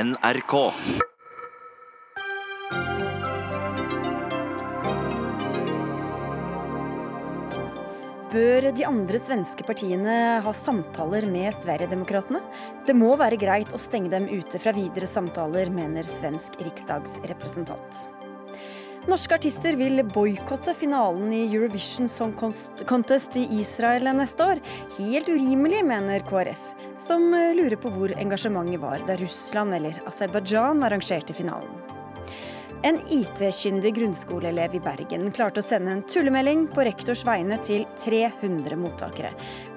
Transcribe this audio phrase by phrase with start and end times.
[0.00, 0.54] NRK.
[8.30, 12.40] Bør de andre svenske partiene ha samtaler med Sverigedemokraterna?
[12.86, 18.06] Det må være greit å stenge dem ute fra videre samtaler, mener svensk riksdagsrepresentant.
[19.10, 24.64] Norske artister vil boikotte finalen i Eurovision Song Contest i Israel neste år.
[24.96, 26.70] Helt urimelig, mener KrF,
[27.00, 31.80] som lurer på hvor engasjementet var da Russland eller Aserbajdsjan arrangerte finalen.
[32.82, 38.78] En IT-kyndig grunnskoleelev i Bergen klarte å sende en tullemelding på rektors vegne til 300
[38.80, 39.34] mottakere.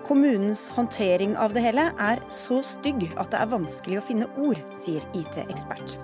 [0.08, 4.60] Kommunens håndtering av det hele er så stygg at det er vanskelig å finne ord,
[4.80, 5.98] sier IT-ekspert.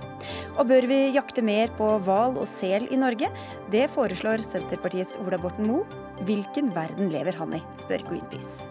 [0.57, 3.31] Og bør vi jakte mer på hval og sel i Norge?
[3.71, 5.87] Det foreslår Senterpartiets Ola Borten Moe.
[6.27, 8.67] Hvilken verden lever han i, spør Greenpeace.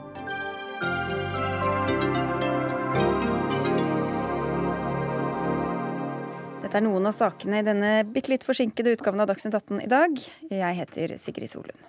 [6.68, 9.88] Dette er noen av sakene i denne bitte litt forsinkede utgaven av Dagsnytt 18 i
[9.88, 10.18] dag.
[10.52, 11.86] Jeg heter Sigrid Solund.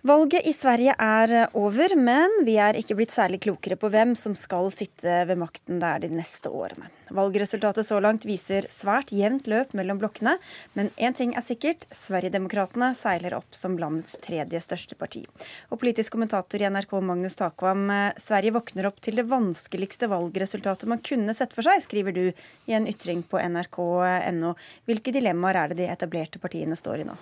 [0.00, 4.32] Valget i Sverige er over, men vi er ikke blitt særlig klokere på hvem som
[4.32, 6.86] skal sitte ved makten der de neste årene.
[7.12, 10.38] Valgresultatet så langt viser svært jevnt løp mellom blokkene,
[10.72, 15.20] men én ting er sikkert, Sverigedemokraterna seiler opp som landets tredje største parti.
[15.68, 17.82] Og politisk kommentator i NRK Magnus Takvam,
[18.16, 22.78] Sverige våkner opp til det vanskeligste valgresultatet man kunne sett for seg, skriver du i
[22.78, 24.54] en ytring på nrk.no.
[24.88, 27.18] Hvilke dilemmaer er det de etablerte partiene står i nå?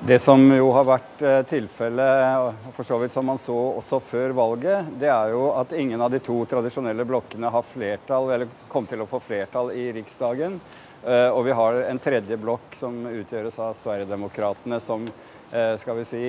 [0.00, 4.34] Det som jo har vært eh, tilfellet, for så vidt som man så også før
[4.36, 8.86] valget, det er jo at ingen av de to tradisjonelle blokkene har flertall, eller kom
[8.86, 10.60] til å få flertall i Riksdagen.
[11.02, 16.06] Eh, og vi har en tredje blokk som utgjøres av Sverigedemokraterna, som eh, skal vi
[16.06, 16.22] si,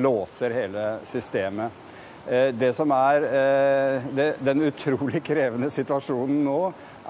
[0.00, 1.88] låser hele systemet.
[2.54, 3.24] Det som er
[4.46, 6.58] den utrolig krevende situasjonen nå,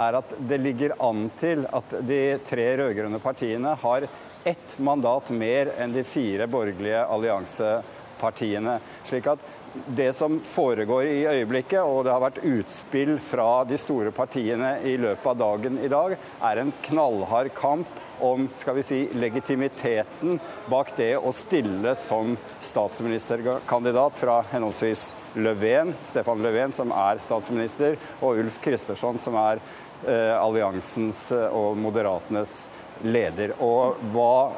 [0.00, 4.06] er at det ligger an til at de tre rød-grønne partiene har
[4.44, 8.78] ett mandat mer enn de fire borgerlige alliansepartiene.
[9.04, 9.50] Slik at
[9.86, 14.98] det som foregår i øyeblikket, og det har vært utspill fra de store partiene i
[15.00, 20.36] løpet av dagen i dag, er en knallhard kamp om skal vi si, legitimiteten
[20.70, 25.08] bak det å stille som statsministerkandidat fra henholdsvis
[25.42, 29.62] Löfven, Stefan Löfven, som er statsminister, og Ulf Kristersson, som er
[30.04, 32.60] eh, alliansens og Moderatenes
[33.02, 33.54] leder.
[33.62, 34.52] Og hva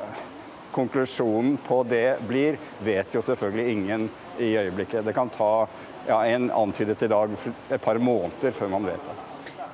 [0.74, 5.04] konklusjonen på det blir, vet jo selvfølgelig ingen i øyeblikket.
[5.06, 5.66] Det kan ta
[6.08, 7.36] ja, en antydet i dag
[7.70, 9.20] et par måneder før man vet det.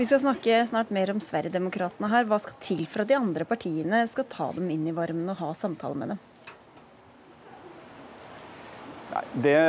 [0.00, 2.24] Vi skal snakke snart mer om Sverigedemokraterna her.
[2.28, 5.40] Hva skal til for at de andre partiene skal ta dem inn i varmen og
[5.42, 6.20] ha samtale med dem?
[9.10, 9.60] Nei, det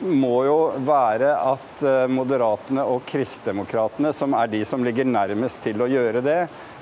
[0.00, 5.84] må jo være at eh, Moderatene og Kristdemokratene, som er de som ligger nærmest til
[5.84, 6.38] å gjøre det,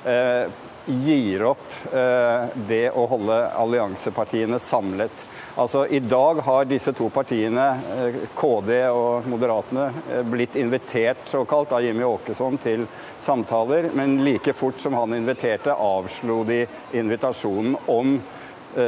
[0.06, 0.47] eh,
[0.86, 5.26] gir opp eh, det å holde alliansepartiene samlet.
[5.56, 7.66] Altså, I dag har disse to partiene,
[7.97, 12.86] eh, KD og Moderatene, eh, blitt invitert såkalt av Jimmy Åkesson til
[13.24, 18.18] samtaler, men like fort som han inviterte, avslo de invitasjonen om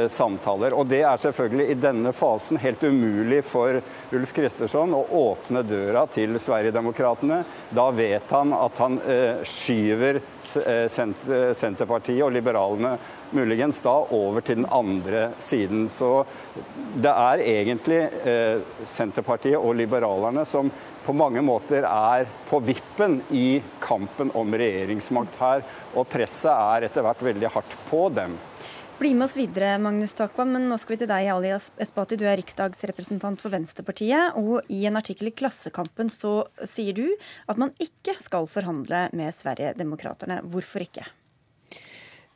[0.09, 0.73] samtaler.
[0.77, 3.79] Og Det er selvfølgelig i denne fasen helt umulig for
[4.15, 7.43] Ulf Kristersson å åpne døra til Sverigedemokraterna.
[7.73, 12.97] Da vet han at han eh, skyver eh, Senterpartiet og liberalene
[13.35, 15.85] muligens da over til den andre siden.
[15.89, 16.23] Så
[16.97, 17.99] det er egentlig
[18.89, 20.71] Senterpartiet og liberalerne som
[21.05, 25.63] på mange måter er på vippen i kampen om regjeringsmakt her.
[25.97, 28.35] Og presset er etter hvert veldig hardt på dem.
[28.99, 32.17] Bli med oss videre, Magnus Takva, men nå skal vi til deg, Ali Espati.
[32.19, 36.33] Du er riksdagsrepresentant for Venstrepartiet, og i en artikkel i Klassekampen så
[36.67, 37.05] sier du
[37.47, 40.41] at man ikke skal forhandle med Sverigedemokraterna.
[40.43, 41.07] Hvorfor ikke?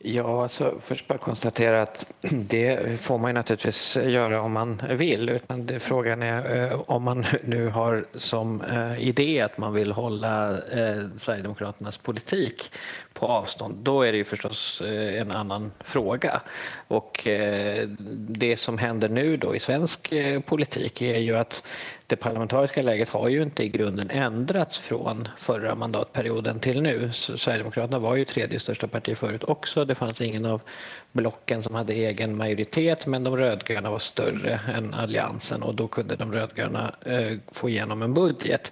[0.05, 5.29] Ja, alltså, först bara konstatera att det får man naturligvis naturligtvis göra om man vill.
[5.29, 9.91] Utan det, frågan är eh, om man nu har som eh, idé att man vill
[9.91, 12.71] hålla eh, Sverigedemokraternas politik
[13.13, 13.75] på avstånd.
[13.83, 16.41] Då är det ju förstås eh, en annan fråga.
[16.87, 17.87] Och eh,
[18.17, 21.63] det som händer nu i svensk eh, politik är ju att
[22.07, 27.11] det parlamentariska läget har ju inte i grunden ändrats från förra mandatperioden till nu.
[27.13, 29.85] Sverigedemokraterna var ju tredje största parti förut också.
[29.85, 30.61] Det fanns ingen av
[31.11, 36.15] blocken som hade egen majoritet men de rödgröna var större än alliansen och då kunde
[36.15, 38.71] de rödgröna eh, få igenom en budget.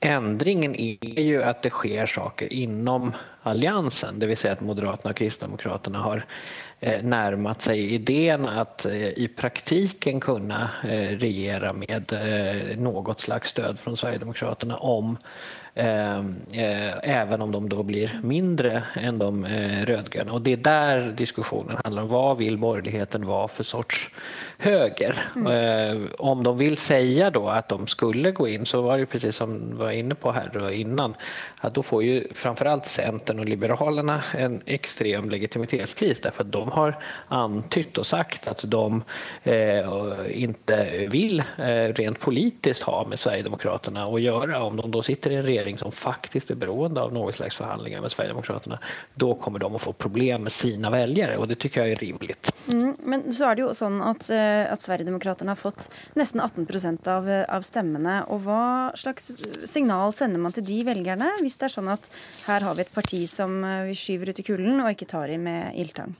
[0.00, 5.16] Ändringen är ju att det sker saker inom alliansen, det vill säga att Moderaterna och
[5.16, 6.24] Kristdemokraterna har
[7.02, 8.86] närmat sig idén att
[9.16, 10.70] i praktiken kunna
[11.10, 12.12] regera med
[12.78, 15.16] något slags stöd från Sverigedemokraterna om
[15.78, 16.18] Eh,
[16.52, 20.32] eh, även om de då blir mindre än de eh, rödgröna.
[20.32, 22.08] Och det är där diskussionen handlar om.
[22.08, 24.10] Vad vill borgerligheten vara för sorts
[24.58, 25.30] höger?
[25.36, 26.08] Mm.
[26.18, 29.70] Om de vill säga då att de skulle gå in, så var det precis som
[29.70, 31.14] vi var inne på här innan,
[31.60, 36.98] att då får ju framförallt Centern och Liberalerna en extrem legitimitetskris därför att de har
[37.28, 39.02] antytt och sagt att de
[40.28, 41.42] inte vill
[41.94, 44.62] rent politiskt ha med Sverigedemokraterna att göra.
[44.62, 48.00] Om de då sitter i en regering som faktiskt är beroende av något slags förhandlingar
[48.00, 48.78] med Sverigedemokraterna,
[49.14, 52.52] då kommer de att få problem med sina väljare och det tycker jag är rimligt.
[52.72, 54.36] Mm, men så är det ju så att, eh,
[54.72, 58.18] att Sverigedemokraterna har fått nesten 18 procent av, eh, av stemmene.
[58.32, 59.32] Og hva slags
[59.68, 62.10] signal sender man til de velgerne, hvis det er sånn at
[62.46, 65.32] her har vi et parti som eh, vi skyver ut i kulden og ikke tar
[65.32, 66.16] i med ildtang?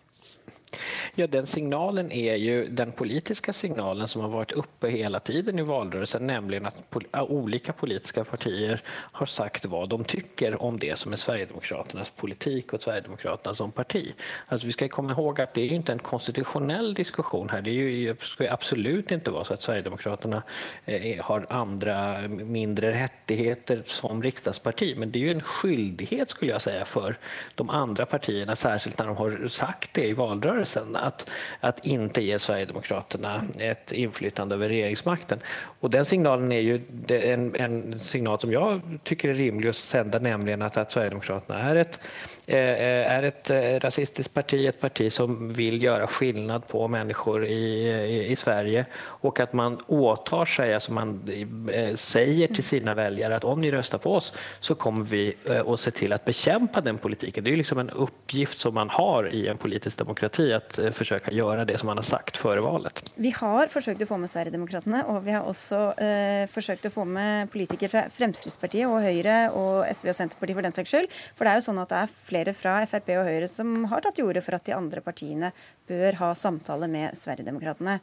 [1.15, 5.63] Ja, den signalen är ju den politiska signalen som har varit uppe hela tiden i
[5.63, 11.13] valrörelsen, nämligen att pol olika politiska partier har sagt vad de tycker om det som
[11.13, 14.15] är Sverigedemokraternas politik och Sverigedemokraterna som parti.
[14.47, 17.63] Alltså, vi ska komma ihåg att det är inte en konstitutionell diskussion här.
[17.63, 20.43] Det ju, ska absolut inte vara så att Sverigedemokraterna
[20.85, 26.63] eh, har andra mindre rättigheter som riksdagsparti, men det är ju en skyldighet skulle jag
[26.63, 27.19] säga för
[27.55, 31.31] de andra partierna, särskilt när de har sagt det i valrörelsen valrörelsen att,
[31.61, 35.41] att inte ge Sverigedemokraterna ett inflytande över regeringsmakten.
[35.81, 40.19] Och den signalen är ju en, en signal som jag tycker är rimlig att sända,
[40.19, 42.01] nämligen att, att Sverigedemokraterna är ett,
[42.47, 48.33] är ett eh, rasistiskt parti, ett parti som vill göra skillnad på människor i, i,
[48.33, 51.31] i Sverige och att man åtar sig, alltså man
[51.73, 55.35] eh, säger till sina väljare att om ni röstar på oss så kommer vi
[55.67, 57.45] att se till att bekämpa den politiken.
[57.45, 61.31] Det är liksom en uppgift som man har i en politisk demokrati att eh, försöka
[61.31, 63.13] göra det som man har sagt före valet.
[63.17, 67.05] Vi har försökt att få med Sverigedemokraterna och vi har också eh, försökt att få
[67.05, 71.09] med politiker från Fremskrittspartiet och Høyre och SV och Centerpartiet för den saks skyld.
[71.37, 74.03] För det är ju så att det är flera fra FrP og Høyre som har
[74.05, 75.53] tatt til orde for at de andre partiene
[75.89, 77.99] bør ha samtale med Sverigedemokraterna.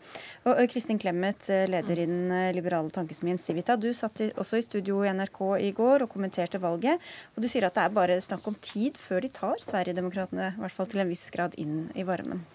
[0.72, 5.42] Kristin Clemet, leder i den liberale tankesmien Civita, du satt også i studio i NRK
[5.62, 7.02] i går og kommenterte valget.
[7.36, 10.64] Og du sier at det er bare snakk om tid før de tar Sverigedemokraterna, i
[10.64, 12.46] hvert fall til en viss grad, inn i varmen.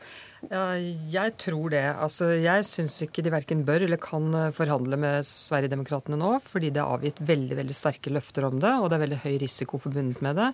[0.47, 0.77] Ja,
[1.11, 1.83] jeg tror det.
[1.99, 6.71] Altså, jeg syns ikke de verken bør eller kan eh, forhandle med Sverigedemokraterna nå, fordi
[6.71, 9.81] det er avgitt veldig veldig sterke løfter om det, og det er veldig høy risiko
[9.83, 10.47] forbundet med det.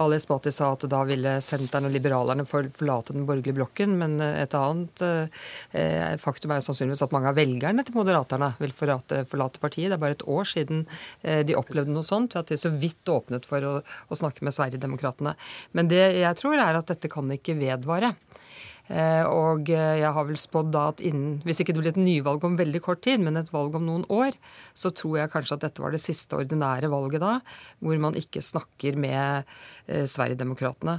[0.00, 4.40] Ali Esbati sa at da ville Senteren og liberalerne forlate den borgerlige blokken, men eh,
[4.46, 9.26] et annet eh, faktum er jo sannsynligvis at mange av velgerne til Moderaterne vil forlate,
[9.28, 9.90] forlate, partiet.
[9.92, 10.86] Det er bare et år siden
[11.20, 14.56] eh, de opplevde noe sånt, at de så vidt åpnet for å, å snakke med
[14.56, 15.36] Sverigedemokraterna.
[15.76, 18.14] Men det jeg tror, er at dette kan ikke vedvare.
[18.88, 22.00] Eh, og eh, jeg har vel spådd da at innen, hvis ikke det blir et
[22.00, 24.36] nyvalg om veldig kort tid, men et valg om noen år,
[24.78, 27.34] så tror jeg kanskje at dette var det siste ordinære valget da,
[27.84, 29.44] hvor man ikke snakker med
[29.86, 30.98] eh, Sverigedemokraterna.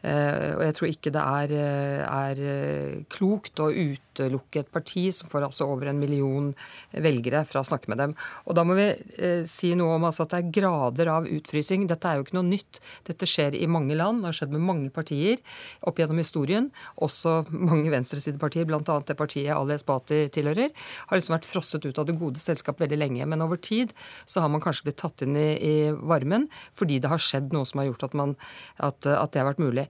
[0.00, 5.12] Eh, og jeg tror ikke det er, eh, er, eh, klokt å utelukke et parti
[5.12, 6.54] som får altså over en million
[6.94, 8.14] velgere fra å snakke med dem.
[8.46, 11.86] Og da må vi si noe om altså at det er grader av utfrysing.
[11.86, 12.80] Dette er jo ikke noe nytt.
[13.04, 14.22] Dette skjer i mange land.
[14.22, 15.38] Det har skjedd med mange partier
[15.82, 16.70] opp gjennom historien.
[17.00, 18.80] Også mange venstresidepartier, bl.a.
[18.80, 20.70] det partiet Ali Esbati tilhører,
[21.08, 23.26] har liksom vært frosset ut av det gode selskap veldig lenge.
[23.26, 23.92] Men over tid
[24.24, 27.66] så har man kanskje blitt tatt inn i, i varmen fordi det har skjedd noe
[27.68, 28.36] som har gjort at, man,
[28.78, 29.89] at, at det har vært mulig.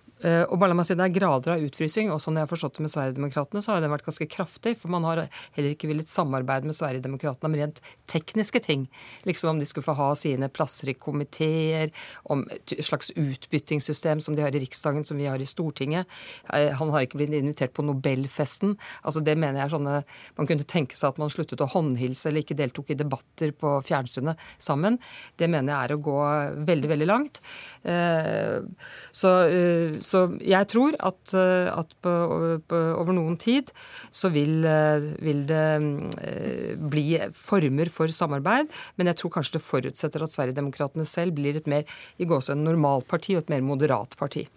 [0.21, 2.11] og bare la meg si Det er grader av utfrysing.
[2.13, 4.75] og sånn jeg har forstått det med Sverigedemokraterna, så har den vært ganske kraftig.
[4.77, 5.23] For man har
[5.55, 8.87] heller ikke villet samarbeide med Sverigedemokraterna om rent tekniske ting.
[9.27, 11.91] Liksom om de skulle få ha sine plasser i komiteer,
[12.23, 16.07] om et slags utbyttingssystem som de har i Riksdagen, som vi har i Stortinget.
[16.53, 18.75] Eh, han har ikke blitt invitert på Nobelfesten.
[19.03, 20.03] Altså Det mener jeg er sånne
[20.37, 23.73] Man kunne tenke seg at man sluttet å håndhilse eller ikke deltok i debatter på
[23.85, 24.97] fjernsynet sammen.
[25.37, 26.19] Det mener jeg er å gå
[26.67, 27.41] veldig, veldig langt.
[27.83, 28.59] Eh,
[29.11, 29.33] så
[30.11, 32.11] så jeg tror at, eh, at på,
[32.99, 33.71] over noen tid
[34.11, 35.65] så vil, eh, vil, det
[36.21, 37.05] eh, bli
[37.37, 38.71] former for samarbeid.
[38.99, 41.87] Men jeg tror kanskje det forutsetter at Sverigedemokraterna selv blir et mer
[42.19, 44.47] i gåsehud normalt parti og et mer moderat parti.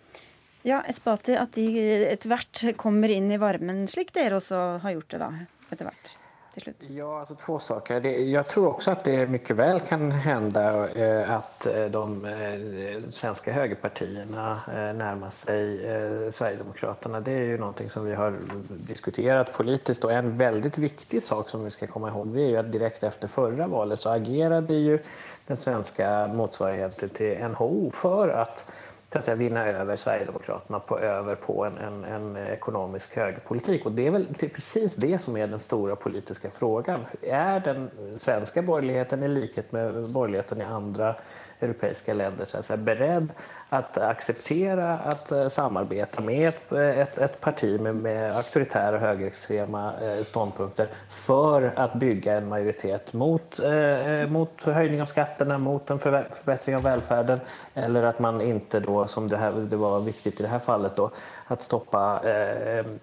[0.65, 1.69] Ja, Espati, at de
[2.09, 5.33] etter hvert kommer inn i varmen, slik dere også har gjort det da,
[5.69, 6.15] etter hvert?
[6.55, 6.77] Till slut?
[6.89, 8.01] Ja, alltså två saker.
[8.07, 13.53] Jag tror också att det mycket väl kan hända eh, att eh, de eh, svenska
[13.53, 17.21] högerpartierna eh, närmar sig eh, Sverigedemokraterna.
[17.21, 21.65] Det är ju någonting som vi har diskuterat politiskt och en väldigt viktig sak som
[21.65, 24.99] vi ska komma ihåg det är ju att direkt efter förra valet så agerade ju
[25.47, 28.67] den svenska motsvarigheten till NHO för att
[29.13, 33.87] så att säga, vinna över Sverigedemokraterna på, över på en, en, en ekonomisk högerpolitik.
[33.87, 37.01] Och det är väl precis det som är den stora politiska frågan.
[37.23, 41.17] Är den svenska borgerligheten i likhet med borgerligheten i andra
[41.61, 43.29] europeiska länder så att säga, beredd
[43.69, 50.23] att acceptera att uh, samarbeta med ett, ett, ett parti med, med auktoritära högerextrema uh,
[50.23, 56.77] ståndpunkter för att bygga en majoritet mot, eh, mot höjning av skatterna, mot en förbättring
[56.77, 57.41] av välfärden
[57.75, 60.97] eller att man inte då, som det, här, det var viktigt i det här fallet,
[60.97, 61.11] då,
[61.47, 62.21] att stoppa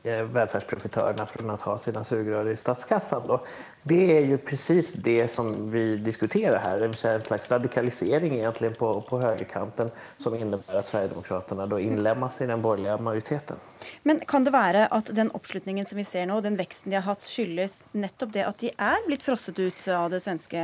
[0.03, 3.21] välfärdsprofitörerna från att ha sina sugrör i statskassan.
[3.27, 3.41] Då.
[3.83, 8.35] Det är ju precis det som vi diskuterar här, det vill säga en slags radikalisering
[8.35, 13.57] egentligen på, på högerkanten som innebär att Sverigedemokraterna då inlemmas i den borgerlige majoriteten.
[14.03, 17.05] Men kan det være at den oppslutningen som vi ser nå, den veksten de har
[17.07, 20.61] hatt, skyldes nettopp det at de er blitt frosset ut av det svenske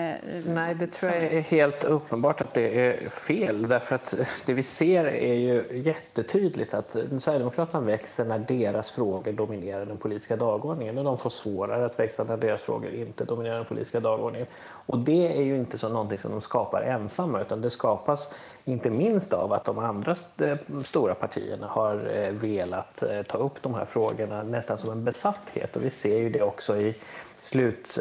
[0.47, 3.63] Nei, det tror jeg er helt åpenbart at det er fel.
[3.69, 4.13] Derfor at
[4.45, 10.37] det vi ser er jo kjempetydelig at Sverigedemokraterna vokser når deres frågor dominerer den politiske
[10.39, 14.47] dagordningen Og de får vanskeligere å vokse når deres frågor ikke dominerer den politiske dagordningen.
[14.87, 18.29] Og det er jo ikke så någonting som de skaper ensamma utan det skapes
[18.67, 23.61] ikke minst av at de andra eh, stora partierna har eh, velat eh, ta upp
[23.61, 25.75] de här frågorna nästan som en besatthet.
[25.75, 26.95] Och vi ser ju det också i
[27.41, 27.97] slut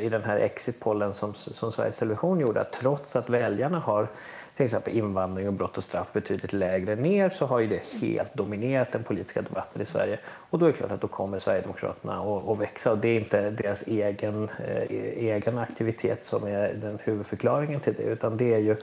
[0.00, 4.08] i den här exitpollen som, som Sveriges Television gjorde, att trots att väljarna har
[4.56, 8.34] till exempel invandring och brott och straff betydligt lägre ner så har ju det helt
[8.34, 10.18] dominerat den politiska debatten i Sverige.
[10.26, 13.50] Och då är det klart att då kommer Sverigedemokraterna att växa och det är inte
[13.50, 14.82] deras egen, eh,
[15.16, 18.76] egen aktivitet som är den huvudförklaringen till det utan det är ju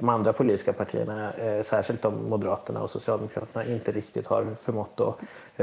[0.00, 5.14] de andra politiska partierna, særskilt särskilt de Moderaterna och Socialdemokraterna, inte riktigt har förmått å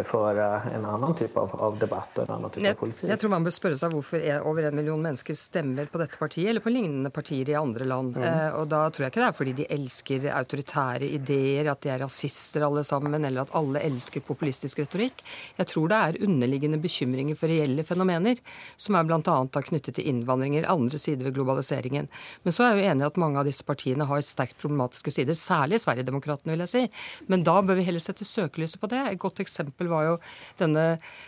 [0.04, 3.10] føre föra en annen type av, av debatt og en annen type jeg, av politikk.
[3.10, 6.52] Jeg tror man bør spørre seg hvorfor over en million mennesker stemmer på dette partiet
[6.52, 8.18] eller på lignende partier i andre land.
[8.18, 8.26] Mm.
[8.28, 11.94] Eh, og Da tror jeg ikke det er fordi de elsker autoritære ideer, at de
[11.94, 15.24] er rasister alle sammen, eller at alle elsker populistisk retorikk.
[15.58, 18.42] Jeg tror det er underliggende bekymringer for reelle fenomener,
[18.78, 19.38] som er bl.a.
[19.58, 22.10] knyttet til innvandringer, andre sider ved globaliseringen.
[22.44, 25.14] Men så er jeg jo enig i at mange av disse partiene har sterkt problematiske
[25.14, 26.84] sider, særlig Sverigedemokraterna, vil jeg si.
[27.32, 29.02] Men da bør vi heller sette søkelyset på det.
[29.12, 30.16] Et godt eksempel var jo
[30.60, 30.86] denne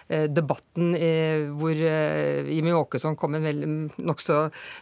[0.08, 3.63] eh, debatten eh, hvor eh, Jimmy Åkesson kom med
[3.98, 4.39] nokså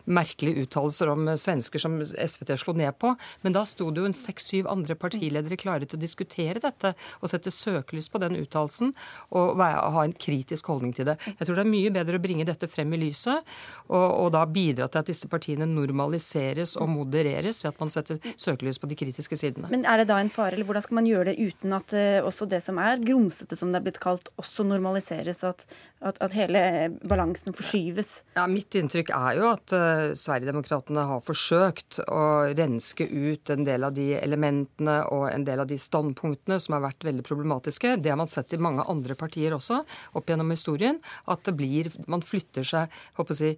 [0.10, 3.14] merkelige uttalelser om svensker som SVT slo ned på.
[3.46, 7.32] Men da sto det jo en seks-syv andre partiledere klare til å diskutere dette og
[7.32, 8.94] sette søkelys på den uttalelsen
[9.38, 11.18] og ha en kritisk holdning til det.
[11.38, 13.44] Jeg tror det er mye bedre å bringe dette frem i lyset
[13.88, 18.07] og, og da bidra til at disse partiene normaliseres og modereres ved at man setter
[18.08, 19.70] sette søkelys på de kritiske sidene.
[19.74, 22.28] Men er det da en fare, eller hvordan skal man gjøre det uten at uh,
[22.28, 25.78] også det som er grumsete, som det er blitt kalt, også normaliseres, og at,
[26.12, 26.62] at, at hele
[27.08, 28.14] balansen forskyves?
[28.38, 32.24] Ja, Mitt inntrykk er jo at uh, Sverigedemokraterna har forsøkt å
[32.58, 36.86] renske ut en del av de elementene og en del av de standpunktene som har
[36.88, 37.98] vært veldig problematiske.
[38.02, 39.84] Det har man sett i mange andre partier også
[40.18, 41.02] opp gjennom historien.
[41.28, 43.58] At det blir, man flytter seg håper jeg,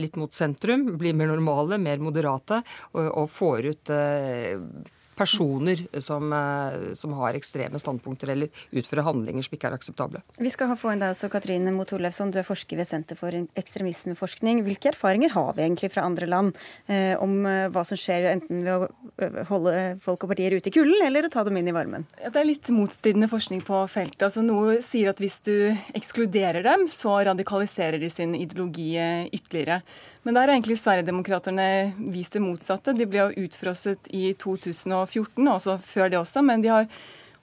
[0.00, 2.60] litt mot sentrum, blir mer normale, mer moderate
[2.92, 4.90] og, og får får ut eh,
[5.20, 10.22] personer som, eh, som, har ekstreme standpunkter eller utfører handlinger som ikke er akseptable.
[10.40, 14.62] Vi skal få inn deg også, Katrine Motorlevsson, du er forsker ved Senter for ekstremismeforskning.
[14.64, 16.56] Hvilke erfaringer har vi egentlig fra andre land
[16.88, 20.74] eh, om eh, hva som skjer enten ved å holde folk og partier ute i
[20.78, 22.08] kulden, eller å ta dem inn i varmen?
[22.22, 24.24] Ja, det er litt motstridende forskning på feltet.
[24.30, 25.54] Altså, noe sier at hvis du
[25.98, 28.94] ekskluderer dem, så radikaliserer de sin ideologi
[29.28, 29.82] ytterligere.
[30.22, 32.92] Men der har egentlig Sverigedemokraterna vist det motsatte.
[32.92, 36.42] De ble jo utfrosset i 2014, også før det også.
[36.44, 36.88] men de har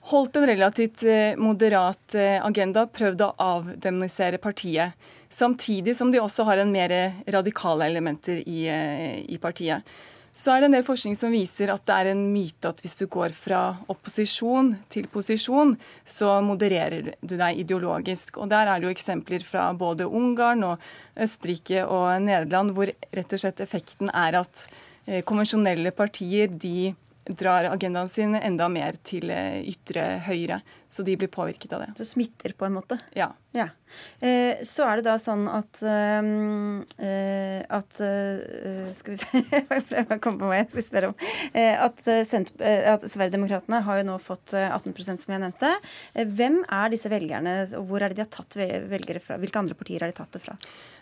[0.08, 4.94] holdt en relativt eh, moderat eh, agenda, prøvd å avdemonisere partiet.
[5.28, 6.94] Samtidig som de også har en mer
[7.26, 9.82] radikale elementer i, eh, i partiet.
[10.38, 12.94] Så er det en del forskning som viser at det er en myte at hvis
[13.00, 15.72] du går fra opposisjon til posisjon,
[16.06, 18.38] så modererer du deg ideologisk.
[18.38, 20.84] Og Der er det jo eksempler fra både Ungarn og
[21.18, 24.62] Østerrike og Nederland hvor rett og slett effekten er at
[25.08, 26.94] eh, konvensjonelle partier de
[27.28, 30.60] drar agendaen sin enda mer til eh, ytre høyre.
[30.88, 31.90] Så de blir påvirket av det.
[32.00, 32.96] Så smitter på en måte?
[33.12, 33.28] Ja.
[33.52, 33.66] ja.
[34.24, 39.66] Eh, så er det da sånn at ehm, eh, At eh, Skal vi se Jeg
[39.68, 41.16] prøver å komme på hva jeg skal spørre om.
[41.52, 42.24] Eh, at, eh,
[42.94, 45.74] at Sverigedemokraterna har jo nå fått 18 som jeg nevnte.
[46.38, 49.36] hvem er disse velgerne, og hvor er det de har tatt velgere fra?
[49.40, 50.56] Hvilke andre partier har de tatt det fra?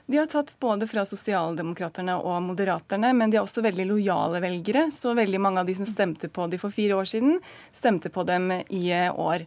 [0.06, 4.84] De har tatt både fra sosialdemokraterne og moderaterne, men de er også veldig lojale velgere.
[4.94, 7.40] Så veldig mange av de som stemte på de for fire år siden,
[7.74, 9.42] stemte på dem i år.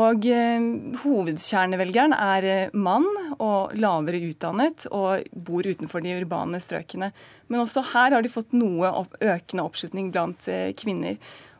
[0.00, 0.62] Og eh,
[1.02, 7.10] Hovedkjernevelgeren er eh, mann og lavere utdannet og bor utenfor de urbane strøkene.
[7.50, 11.18] Men også her har de fått noe opp, økende oppslutning blant eh, kvinner.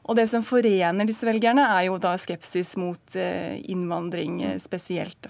[0.09, 5.29] Og det som forener disse velgerne, er jo da skepsis mot innvandring spesielt.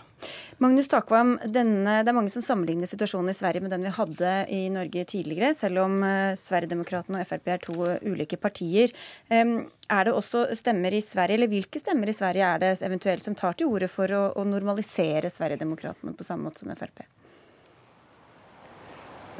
[0.60, 4.32] Magnus Takvam, denne, det er mange som sammenligner situasjonen i Sverige med den vi hadde
[4.52, 5.94] i Norge tidligere, selv om
[6.36, 8.92] Sverigedemokraterna og Frp er to ulike partier.
[9.32, 13.38] Er det også stemmer i Sverige, eller hvilke stemmer i Sverige er det eventuelt som
[13.40, 17.06] tar til orde for å, å normalisere Sverigedemokraterna på samme måte som Frp?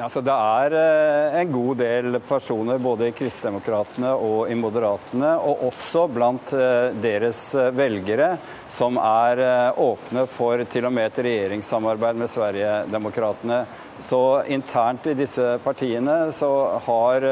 [0.01, 5.67] Altså, det er eh, en god del personer både i Kristdemokratene og i Moderatene, og
[5.69, 8.31] også blant eh, deres eh, velgere,
[8.73, 9.43] som er
[9.81, 13.65] åpne for til og med et regjeringssamarbeid med Sverigedemokraterna.
[14.01, 16.49] Så internt i disse partiene så
[16.87, 17.27] har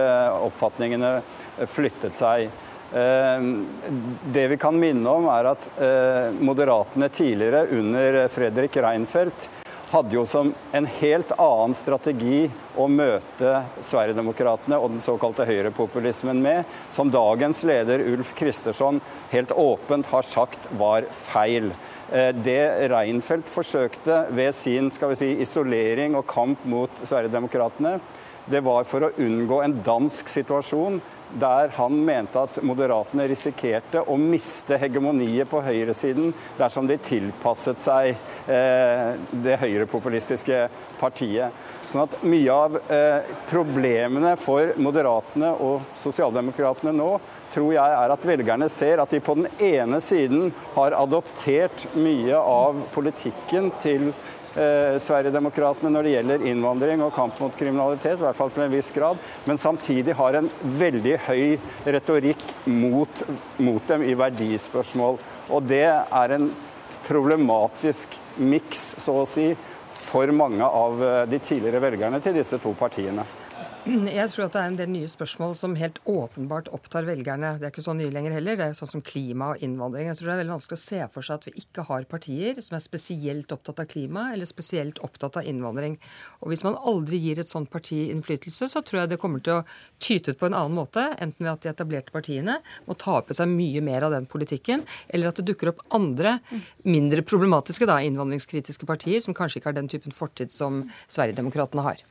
[0.44, 1.14] oppfatningene
[1.70, 2.50] flyttet seg.
[2.90, 5.70] Det vi kan minne om, er at
[6.44, 9.48] Moderatene tidligere, under Fredrik Reinfeldt,
[9.90, 12.42] hadde jo som en helt annen strategi
[12.76, 19.00] å møte Sverigedemokraterna og den såkalte høyrepopulismen med, som dagens leder Ulf Kristersson
[19.32, 21.70] helt åpent har sagt var feil.
[22.12, 27.98] Eh, det Reinfeldt forsøkte ved sin skal vi si, isolering og kamp mot Sverigedemokraterna,
[28.48, 31.02] det var for å unngå en dansk situasjon
[31.36, 38.12] der han mente at Moderatene risikerte å miste hegemoniet på høyresiden dersom de tilpasset seg
[38.48, 40.62] eh, det høyrepopulistiske
[41.00, 41.66] partiet.
[41.88, 47.12] Sånn at Mye av eh, problemene for Moderatene og Sosialdemokratene nå
[47.52, 52.36] tror jeg er at velgerne ser at de på den ene siden har adoptert mye
[52.38, 58.38] av politikken til eh, Sverigedemokraterna når det gjelder innvandring og kamp mot kriminalitet, i hvert
[58.38, 60.50] fall til en viss grad, men samtidig har en
[60.82, 61.44] veldig høy
[61.86, 63.24] retorikk mot,
[63.62, 65.20] mot dem i verdispørsmål.
[65.48, 66.50] Og det er en
[67.08, 68.14] problematisk
[68.44, 69.50] miks, så å si,
[70.08, 73.24] for mange av eh, de tidligere velgerne til disse to partiene.
[74.18, 77.56] Jeg tror at det er en del nye spørsmål som helt åpenbart opptar velgerne.
[77.58, 78.58] Det er ikke så nye lenger heller.
[78.58, 80.06] Det er sånn som klima og innvandring.
[80.10, 82.60] Jeg tror det er veldig vanskelig å se for seg at vi ikke har partier
[82.62, 85.96] som er spesielt opptatt av klima eller spesielt opptatt av innvandring.
[86.42, 89.58] Og hvis man aldri gir et sånt parti innflytelse, så tror jeg det kommer til
[89.58, 89.66] å
[90.02, 91.08] tyte ut på en annen måte.
[91.18, 94.86] Enten ved at de etablerte partiene må ta på seg mye mer av den politikken,
[95.10, 96.38] eller at det dukker opp andre,
[96.86, 102.06] mindre problematiske da, innvandringskritiske partier som kanskje ikke har den typen fortid som Sverigedemokraterna har.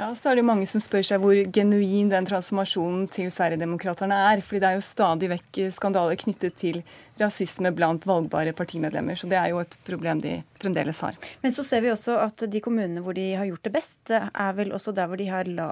[0.00, 4.40] Ja, så er det mange som spør seg hvor genuin den transformasjonen til Sverigedemokraterna er.
[4.40, 6.78] fordi det er jo stadig vekk skandaler knyttet til
[7.20, 9.18] rasisme blant valgbare partimedlemmer.
[9.20, 11.18] Så det er jo et problem de fremdeles har.
[11.42, 14.56] Men så ser vi også at de kommunene hvor de har gjort det best, er
[14.56, 15.68] vel også der hvor de har la,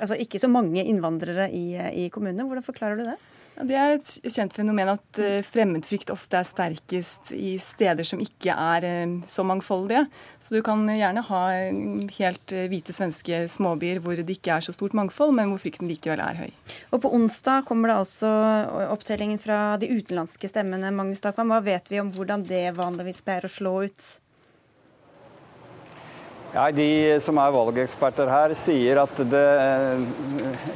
[0.00, 2.48] altså ikke så mange innvandrere i, i kommunene.
[2.50, 3.20] Hvordan forklarer du det?
[3.66, 8.54] Det er et kjent fenomen at eh, fremmedfrykt ofte er sterkest i steder som ikke
[8.54, 10.06] er eh, så mangfoldige.
[10.40, 11.42] Så du kan gjerne ha
[12.16, 15.90] helt eh, hvite svenske småbyer hvor det ikke er så stort mangfold, men hvor frykten
[15.90, 16.48] likevel er høy.
[16.94, 18.32] Og På onsdag kommer det altså
[18.88, 20.94] opptellingen fra de utenlandske stemmene.
[20.94, 24.10] Magnus Takvam, hva vet vi om hvordan det vanligvis pleier å slå ut?
[26.50, 29.42] Ja, de som er valgeksperter her, sier at det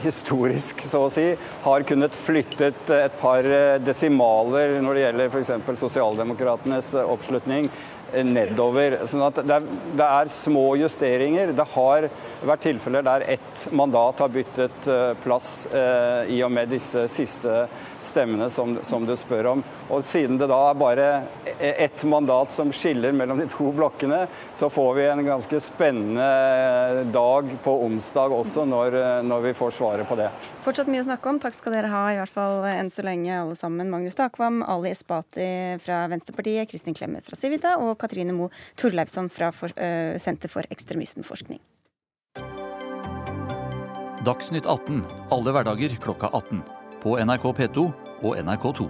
[0.05, 1.25] historisk så å si,
[1.65, 3.49] har kunnet flyttet et par
[3.83, 5.51] desimaler når det gjelder f.eks.
[5.83, 7.67] sosialdemokratenes oppslutning
[8.23, 8.99] nedover.
[9.11, 9.67] sånn at det er,
[9.99, 11.53] det er, små justeringer.
[11.57, 12.09] Det har
[12.45, 17.65] vært tilfeller der ett mandat har byttet eh, plass eh, i og med disse siste
[18.05, 19.63] stemmene som, som, du spør om.
[19.93, 21.09] Og siden det da er bare
[21.59, 24.25] ett mandat som skiller mellom de to blokkene,
[24.55, 30.09] så får vi en ganske spennende dag på onsdag også, når, når vi får svaret
[30.09, 30.29] på det.
[30.65, 31.41] Fortsatt mye å snakke om.
[31.41, 33.93] Takk skal dere ha, i hvert fall enn så lenge, alle sammen.
[33.93, 39.51] Magnus Takvam, Ali Espati fra Venstrepartiet, Kristin Clemet fra Civita og Katrine Moe Torleifsson fra
[40.21, 41.63] Senter for ekstremismeforskning.
[44.25, 45.03] Dagsnytt 18
[45.35, 46.63] alle hverdager klokka 18
[47.03, 47.83] på NRK P2
[48.25, 48.87] og NRK2.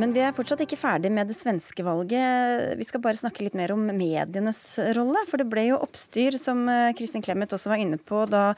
[0.00, 2.78] Men vi er fortsatt ikke ferdig med det svenske valget.
[2.80, 4.60] Vi skal bare snakke litt mer om medienes
[4.96, 5.20] rolle.
[5.28, 8.54] For det ble jo oppstyr, som eh, Kristin Clemet også var inne på, da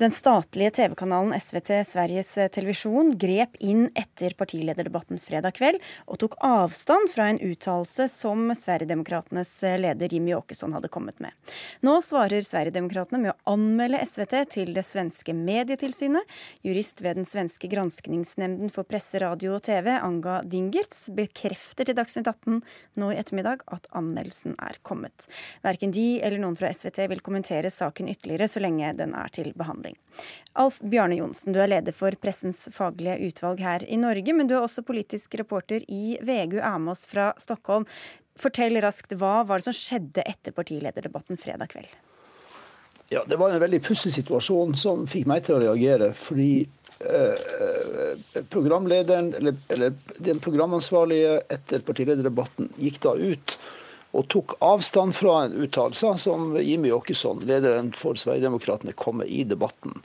[0.00, 5.76] den statlige TV-kanalen SVT Sveriges Televisjon grep inn etter partilederdebatten fredag kveld
[6.08, 9.52] og tok avstand fra en uttalelse som Sverigedemokratenes
[9.84, 11.36] leder Jimmy Åkesson hadde kommet med.
[11.84, 16.24] Nå svarer Sverigedemokraterna med å anmelde SVT til det svenske medietilsynet.
[16.64, 21.96] Jurist ved den svenske granskningsnemnden for presse, radio og TV, Anga Dinger, Birgits bekrefter til
[21.98, 22.60] Dagsnytt 18
[23.00, 25.26] nå i ettermiddag at anmeldelsen er kommet.
[25.64, 29.50] Verken de eller noen fra SVT vil kommentere saken ytterligere så lenge den er til
[29.58, 29.96] behandling.
[30.54, 34.54] Alf Bjarne Johnsen, du er leder for Pressens faglige utvalg her i Norge, men du
[34.54, 36.60] er også politisk reporter i VGU
[36.92, 37.88] oss fra Stockholm.
[38.38, 41.90] Fortell raskt, hva var det som skjedde etter partilederdebatten fredag kveld?
[43.10, 46.12] Ja, Det var en veldig pussig situasjon som fikk meg til å reagere.
[46.12, 46.68] fordi
[48.48, 53.58] programlederen, eller, eller, den programansvarlige etter partilederdebatten gikk da ut
[54.16, 59.44] og tok avstand fra en uttalelse som Jimmy Åkesson, lederen for Sverigedemokraterna, kom med i
[59.44, 60.00] debatten.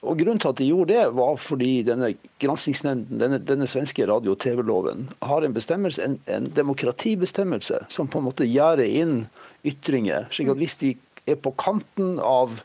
[0.00, 4.32] Og Grunnen til at de gjorde det, var fordi denne granskingsnemnden, denne, denne, svenske radio-
[4.32, 9.26] og TV-loven, har en bestemmelse, en, en, demokratibestemmelse som på en måte gjerder inn
[9.68, 10.30] ytringer.
[10.32, 10.94] slik at hvis de
[11.28, 12.62] er på kanten av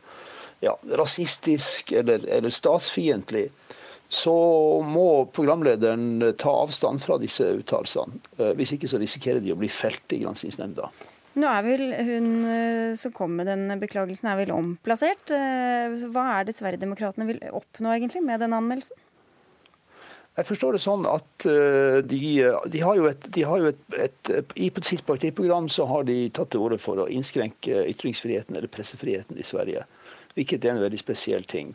[0.64, 3.50] ja, rasistisk eller, eller statsfiendtlig,
[4.10, 4.36] så
[4.86, 8.22] må programlederen ta avstand fra disse uttalelsene.
[8.38, 10.92] Eh, hvis ikke så risikerer de å bli felt i granskingsnemnda.
[11.36, 15.34] Nå er vel hun eh, som kom med den beklagelsen, er vel omplassert.
[15.36, 19.02] Eh, hva er det Sverigedemokraterna vil oppnå egentlig med den anmeldelsen?
[20.36, 21.46] Jeg forstår det sånn at
[22.12, 22.18] de,
[22.68, 26.18] de har jo, et, de har jo et, et, I sitt partiprogram så har de
[26.36, 29.86] tatt til orde for å innskrenke ytringsfriheten eller pressefriheten i Sverige.
[30.36, 31.74] Hvilket er en veldig spesiell ting.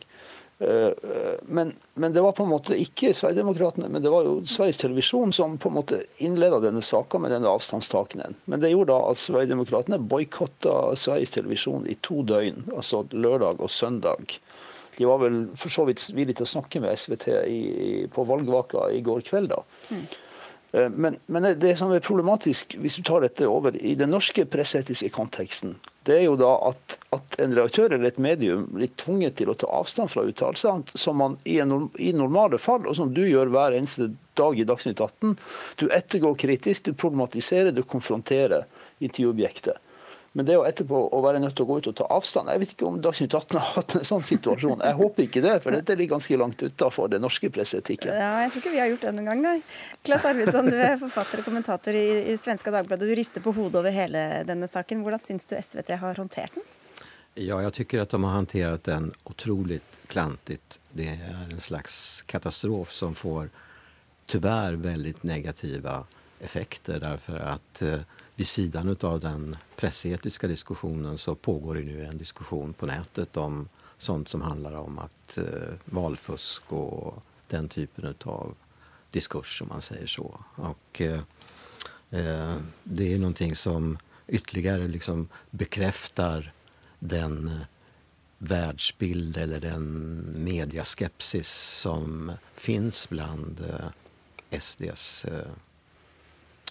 [0.61, 4.35] Eh, eh, men, men, det var på en måte ikke Sverigedemokraterna, men det var jo
[4.45, 8.37] Sveriges Televisjon som på en måte innleda denne saka med denne avstandstakenen.
[8.45, 13.73] Men det gjorde da at Sverigedemokraterna boikotta Sveriges Televisjon i to døgn, altså lørdag og
[13.73, 14.37] søndag.
[14.99, 17.61] De var vel for så vidt villige til å snakke med SVT i,
[18.13, 19.55] på valgvaka i går kveld.
[19.55, 19.63] da.
[19.89, 20.05] Mm.
[20.71, 25.09] Men, men, det som er problematisk, hvis du tar dette over i den norske presseetiske
[25.11, 25.73] konteksten,
[26.07, 29.57] det er jo da at, at, en redaktør eller et medium blir tvunget til å
[29.59, 33.51] ta avstand fra uttalelser som man i, en, i, normale fall, og som du gjør
[33.51, 35.35] hver eneste dag i Dagsnytt 18,
[35.83, 38.63] du ettergår kritisk, du problematiserer, du konfronterer
[39.03, 39.75] intervjuobjektet.
[40.31, 42.61] Men det å etterpå å være nødt til å gå ut og ta avstand Jeg
[42.61, 44.83] vet ikke om Dagsnytt 18 har hatt en sånn situasjon.
[44.87, 48.13] Jeg håper ikke det, for dette ligger ganske langt utafor den norske presseetikken.
[48.15, 49.57] Ja, jeg tror ikke vi har gjort det noen gang, nei.
[50.07, 53.09] Klass Arvidsson, du er forfatter og kommentator i, i Svenska Dagbladet.
[53.11, 55.03] Du rister på hodet over hele denne saken.
[55.03, 56.69] Hvordan syns du SVT har håndtert den?
[57.35, 60.61] Ja, jeg tycker at de har håndtert den utrolig klantig.
[60.95, 63.51] Det er en slags katastrof som får
[64.31, 66.03] tyvärr veldig negative
[66.41, 67.99] effekter därför att eh,
[68.35, 68.47] vid
[69.03, 74.41] av den pressetiska diskussionen så pågår det nu en diskussion på nätet om sånt som
[74.41, 78.55] handlar om att eh, valfusk och den typen av
[79.11, 80.39] diskurs, om man säger så.
[80.55, 81.21] Och, eh,
[82.09, 86.53] eh, det är någonting som ytterligare liksom bekräftar
[86.99, 87.59] den
[88.37, 95.25] världsbild eller den mediaskepsis som finns bland eh, SDs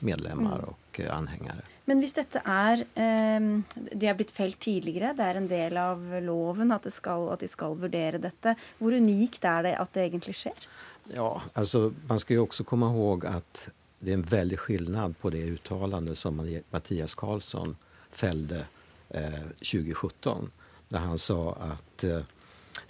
[0.00, 0.70] eh, medlemmer mm.
[0.70, 1.66] og anhengere.
[1.90, 6.02] Men hvis dette er eh, De er blitt felt tidligere, det er en del av
[6.22, 8.54] loven at, skal, at, de skal vurdere dette.
[8.78, 10.70] Hvor unikt er det at det egentlig skjer?
[11.10, 13.68] Ja, altså Man skal jo også komme ihåg at
[14.00, 16.38] det er en veldig forskjell på det uttalandet som
[16.72, 17.74] Mathias Karlsson
[18.16, 18.64] felte
[19.10, 20.50] eh, 2017,
[20.88, 21.40] der han sa
[21.74, 22.24] at eh,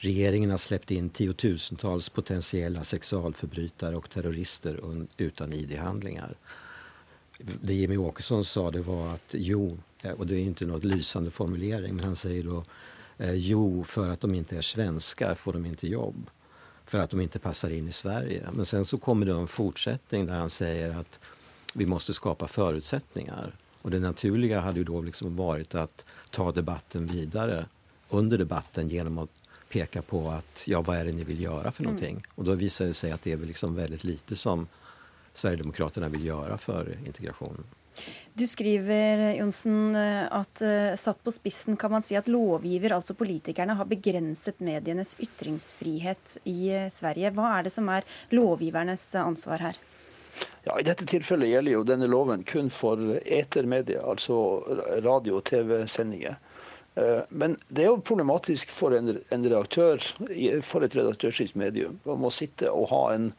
[0.04, 4.78] regjeringen har sluppet inn tiotusentals potensielle seksualforbrytere og terrorister
[5.18, 6.36] uten ID-handlingar
[7.62, 11.30] det Jimmy Åkesson sa det var att jo, og och det är inte något lysande
[11.30, 12.64] formulering, men han säger då
[13.18, 16.30] eh, jo, för att de inte är svenskar får de inte jobb.
[16.84, 18.48] För att de inte passar in i Sverige.
[18.52, 21.20] Men sen så kommer det en fortsättning där han säger att
[21.74, 23.54] vi måste skapa förutsättningar.
[23.82, 27.66] Och det naturliga hade ju då liksom varit att ta debatten vidare
[28.08, 29.30] under debatten genom att
[29.68, 31.92] peka på att ja, vad är det ni vill göra för noe?
[31.92, 32.16] någonting?
[32.16, 32.22] Mm.
[32.34, 34.66] Och då visar det sig att det är väl liksom väldigt lite som
[35.40, 37.76] Sverigedemokraterna vil gjøre for integrasjonen.
[38.38, 43.74] Du skriver Jonsen, at uh, satt på spissen kan man si at lovgiver, altså politikerne,
[43.76, 47.34] har begrenset medienes ytringsfrihet i uh, Sverige.
[47.36, 49.80] Hva er det som er lovgivernes ansvar her?
[50.64, 54.38] Ja, I dette tilfellet gjelder jo denne loven kun for etermedier, altså
[55.04, 56.36] radio- og TV-sendinger.
[56.94, 60.02] Eh, men det er jo problematisk for en, en redaktør,
[60.66, 63.32] for et redaktørskilt medium, å må sitte og ha en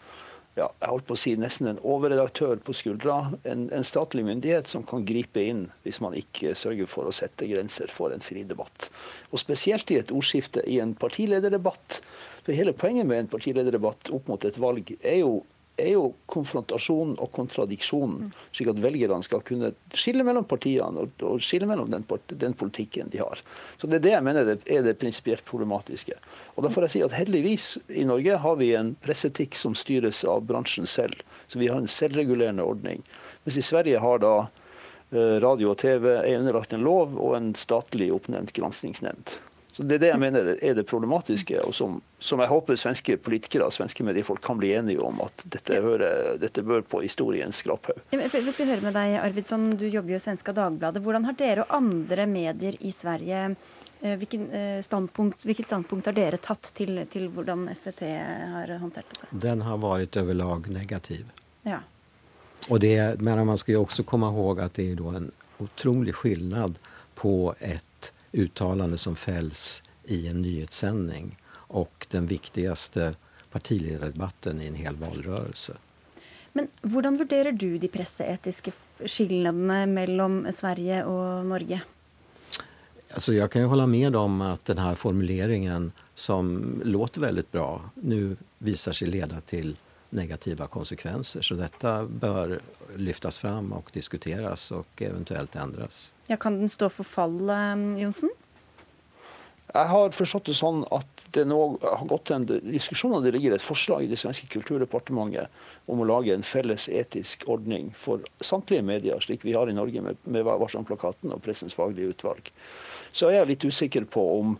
[0.57, 3.17] ja, jeg holdt på å si nesten en overredaktør på skuldra.
[3.47, 7.47] En, en, statlig myndighet som kan gripe inn hvis man ikke sørger for å sette
[7.47, 8.89] grenser for en fri debatt.
[9.31, 12.01] Og Spesielt i et ordskifte i en partilederdebatt.
[12.43, 15.39] For Hele poenget med en partilederdebatt opp mot et valg er jo
[15.81, 21.43] er jo konfrontasjon og kontradiksjon, slik at velgerne skal kunne skille mellom partiene og, og
[21.43, 23.41] skille mellom den, den, politikken de har.
[23.77, 26.17] Så Det er det jeg mener er det prinsipielt problematiske.
[26.55, 30.23] Og da får jeg si at Heldigvis i Norge har vi en presseetikk som styres
[30.23, 31.21] av bransjen selv.
[31.47, 33.03] Så vi har en selvregulerende ordning.
[33.43, 37.53] Mens i Sverige har da eh, radio og TV er underlagt en lov og en
[37.59, 39.39] statlig oppnevnt granskingsnemnd.
[39.71, 43.15] Så Det er det jeg mener er det problematiske, og som, som jeg håper svenske
[43.23, 47.62] politikere og svenske mediefolk kan bli enige om at dette, hører, dette bør på historiens
[47.63, 48.01] skraphaug.
[48.12, 51.03] Vi hører med deg, Arvidsson, du jobber jo i Svenska Dagbladet.
[51.05, 53.53] Hvordan har dere og andre medier i Sverige
[54.01, 54.47] Hvilken
[54.81, 57.99] standpunkt, hvilket standpunkt har dere tatt til, til hvordan SVT
[58.49, 59.27] har håndtert dette?
[59.43, 61.27] Den har vært overlag negativ.
[61.62, 61.84] Ja.
[62.69, 65.29] Og det, men man skal jo også komme ihåg at det er en
[65.62, 66.81] utrolig skillnad
[67.13, 73.13] på et uttalande som fälls i en nyhetssending og den viktigste
[73.51, 75.77] partilederdebatten i en hel valrørelse.
[76.53, 78.73] Men hvordan vurderer du de presseetiske
[79.05, 81.79] skillnadene mellom Sverige og Norge?
[83.11, 88.35] Alltså jeg kan jo holde med om at denne formuleringen, som låter veldig bra, nå
[88.63, 89.73] viser seg lede til
[90.12, 91.41] negative konsekvenser.
[91.41, 92.58] Så dette bør
[93.00, 96.10] lyftes fram og diskuteres og eventuelt endres.
[96.30, 97.39] Ja, kan den stå for fall,
[98.00, 98.32] Johnsen?
[99.71, 103.54] Jeg har forstått det sånn at det nå har gått en diskusjon og det ligger
[103.56, 105.47] et forslag i det svenske kulturdepartementet
[105.88, 110.04] om å lage en felles etisk ordning for samtlige medier, slik vi har i Norge
[110.04, 112.52] med, med Varsom-plakaten og Pressens faglige utvalg.
[113.15, 114.58] Så jeg er jeg litt usikker på om,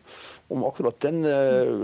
[0.52, 1.26] om akkurat den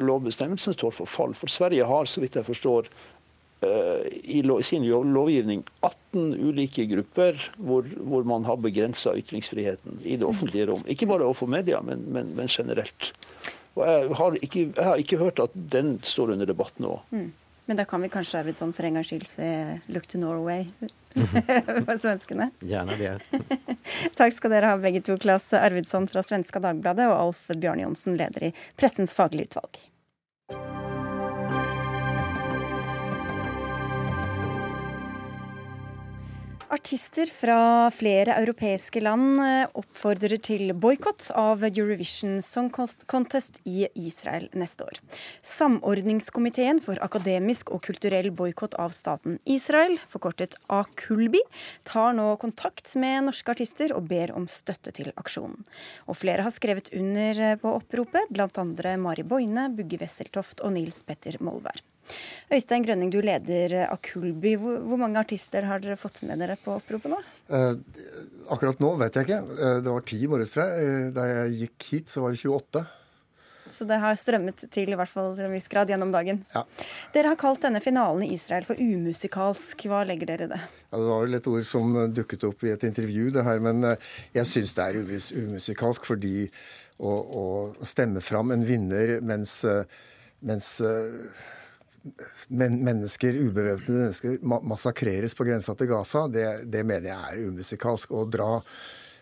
[0.08, 1.36] lovbestemmelsen står for fall.
[1.36, 3.17] For Sverige har, så vidt jeg forstår, Eh,
[3.62, 10.68] i sin lovgivning 18 ulike grupper hvor, hvor man har begrensa ytringsfriheten i det offentlige
[10.70, 10.84] rom.
[10.86, 13.12] Ikke bare overfor media, men, men, men generelt.
[13.78, 17.00] Og jeg har, ikke, jeg har, ikke, hørt at den står under debatt nå.
[17.10, 17.34] Mm.
[17.68, 19.48] Men da kan vi kanskje Arvidsson, for en gangs skyld se
[19.88, 20.70] 'Look to Norway'
[21.86, 22.50] for svenskene?
[22.64, 23.18] Gjerne det.
[24.20, 28.18] Takk skal dere ha begge to, Klas Arvidsson fra Svenska Dagbladet og Alf Bjørn Johnsen,
[28.18, 29.82] leder i Pressens faglige utvalg.
[36.68, 44.50] Artister fra flere europeiske land eh, oppfordrer til boikott av Eurovision Song Contest i Israel
[44.52, 45.00] neste år.
[45.48, 51.40] Samordningskomiteen for akademisk og kulturell boikott av staten Israel, forkortet AKULBI,
[51.88, 55.64] tar nå kontakt med norske artister og ber om støtte til aksjonen.
[56.12, 58.98] Og flere har skrevet under eh, på oppropet, bl.a.
[59.00, 61.88] Mari Boine, Bugge Wesseltoft og Nils Petter Molvær.
[62.48, 64.54] Øystein Grønning, du leder Akulby.
[64.56, 67.18] Hvor, hvor, mange artister har dere fått med dere på oppropet nå?
[67.52, 67.74] Eh,
[68.54, 69.40] akkurat nå vet jeg ikke.
[69.58, 70.86] Eh, det var ti i morges, tror jeg.
[70.86, 72.86] Eh, da jeg gikk hit, så var det 28.
[73.68, 76.40] Så det har strømmet til i hvert fall til en viss grad gjennom dagen.
[76.54, 76.64] Ja.
[77.12, 79.84] Dere har kalt denne finalen i Israel for umusikalsk.
[79.92, 80.62] Hva legger dere i det?
[80.88, 83.60] Ja, det var vel et ord som dukket opp i et intervju, det her.
[83.60, 85.02] Men jeg syns det er
[85.44, 86.48] umusikalsk fordi
[86.96, 87.46] å, å,
[87.84, 89.60] stemme fram en vinner mens,
[90.40, 90.72] mens
[92.48, 98.14] men mennesker, ubevæpnede mennesker massakreres på grensa til Gaza, det, det mener jeg er umusikalsk.
[98.16, 98.54] Å dra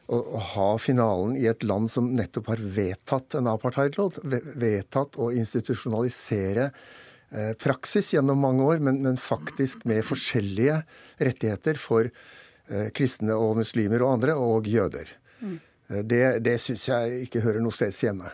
[0.06, 4.20] å ha finalen i et land som nettopp har vedtatt en apartheidlov,
[4.54, 10.82] vedtatt å institusjonalisere eh, praksis gjennom mange år, men, men, faktisk med forskjellige
[11.18, 15.10] rettigheter for eh, kristne og muslimer og andre, og jøder.
[15.42, 15.58] Mm.
[15.90, 18.30] Eh, det, det syns jeg ikke hører noe steds hjemme.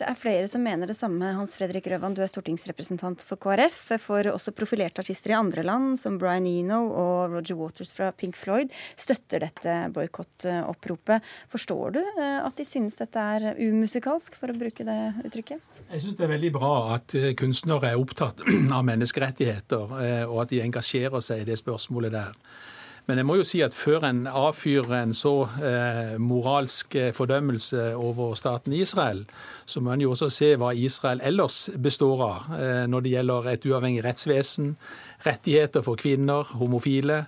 [0.00, 1.34] Det er flere som mener det samme.
[1.36, 3.78] Hans Fredrik Røvan, du er stortingsrepresentant for KrF.
[4.00, 8.38] For også profilerte artister i andre land, som Brian Eno og Roger Waters fra Pink
[8.40, 11.28] Floyd, støtter dette boikottoppropet.
[11.52, 15.68] Forstår du eh, at de synes dette er umusikalsk, for å bruke det uttrykket?
[15.92, 18.40] Jeg syns det er veldig bra at eh, kunstnere er opptatt
[18.76, 22.38] av menneskerettigheter, eh, og at de engasjerer seg i det spørsmålet der.
[23.06, 27.96] Men jeg må jo si at før en avfyrer en så eh, moralsk eh, fordømmelse
[27.98, 29.24] over staten Israel,
[29.66, 33.48] så må en jo også se hva Israel ellers består av eh, når det gjelder
[33.50, 34.76] et uavhengig rettsvesen,
[35.26, 37.24] rettigheter for kvinner, homofile,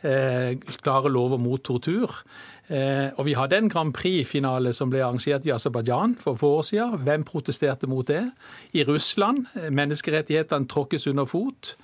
[0.00, 2.22] eh, klare lover mot tortur.
[2.68, 6.66] Eh, og Vi hadde en Grand Prix-finale som ble arrangert i Aserbajdsjan for få år
[6.68, 6.98] siden.
[7.04, 8.30] Hvem protesterte mot det?
[8.72, 9.46] I Russland.
[9.56, 11.76] Eh, menneskerettighetene tråkkes under fot.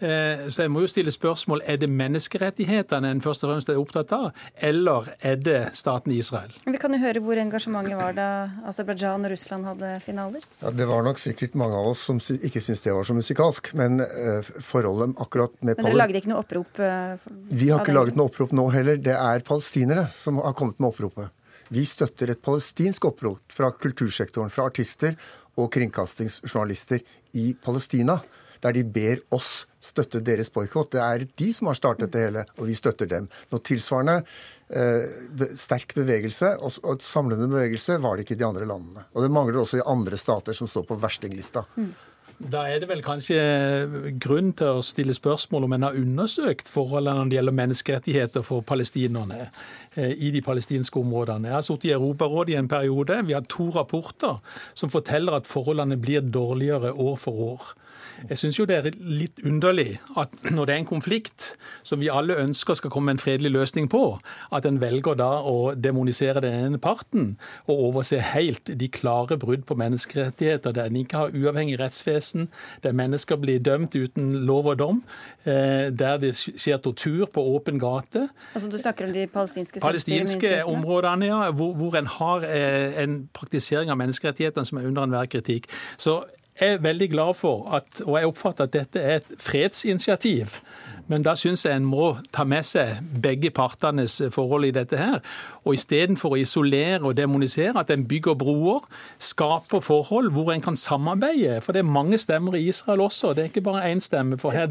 [0.00, 3.80] Eh, så jeg må jo stille spørsmål er det menneskerettighetene en først og fremst er
[3.80, 6.54] opptatt av, eller er det staten Israel?
[6.64, 8.28] Vi kan jo høre hvor engasjementet var da
[8.70, 10.46] Aserbajdsjan og Russland hadde finaler.
[10.62, 13.72] Ja, Det var nok sikkert mange av oss som ikke syntes det var så musikalsk,
[13.76, 16.80] men uh, forholdet akkurat med Men dere lagde ikke noe opprop?
[16.80, 17.20] Uh,
[17.52, 18.96] Vi har ikke laget noe opprop nå heller.
[18.96, 21.28] Det er palestinere som har kommet med oppropet.
[21.70, 25.14] Vi støtter et palestinsk opprop fra kultursektoren, fra artister
[25.60, 27.04] og kringkastingsjournalister
[27.38, 28.18] i Palestina
[28.64, 30.92] der de ber oss støtte deres boikott.
[30.92, 33.30] Det er de som har startet det hele, og vi støtter dem.
[33.52, 39.08] Noe tilsvarende eh, sterk bevegelse og, samlende bevegelse var det ikke i de andre landene.
[39.14, 41.64] Og det mangler også i andre stater som står på verstinglista.
[42.40, 43.40] Da er det vel kanskje
[44.16, 48.64] grunn til å stille spørsmål om en har undersøkt forholdene når det gjelder menneskerettigheter for
[48.64, 51.50] palestinerne eh, i de palestinske områdene.
[51.50, 53.20] Jeg har sittet i Europarådet i en periode.
[53.28, 54.40] Vi har to rapporter
[54.72, 57.74] som forteller at forholdene blir dårligere år for år.
[58.28, 61.54] Jeg syns jo det er litt underlig at når det er en konflikt
[61.86, 64.18] som vi alle ønsker skal komme en fredelig løsning på,
[64.52, 67.34] at en velger da å demonisere den ene parten
[67.66, 72.48] og overse helt de klare brudd på menneskerettigheter, der en ikke har uavhengig rettsvesen,
[72.84, 75.02] der mennesker blir dømt uten lov og dom,
[75.44, 78.28] eh, der det skjer tortur på åpen gate.
[78.54, 83.28] Altså Du snakker om de palestinske Palestinske områdene, ja, hvor, hvor en har eh, en
[83.32, 85.70] praktisering av menneskerettighetene som er under enhver kritikk.
[85.98, 86.20] Så
[86.56, 90.58] er veldig glad for at, og jeg oppfatter at dette er et fredsinitiativ.
[91.10, 95.16] Men da syns jeg en må ta med seg begge partenes forhold i dette her.
[95.64, 98.84] Og istedenfor å isolere og demonisere, at en bygger broer,
[99.18, 101.58] skaper forhold hvor en kan samarbeide.
[101.66, 103.32] For det er mange stemmer i Israel også.
[103.34, 104.38] Det er ikke bare én stemme.
[104.38, 104.70] For her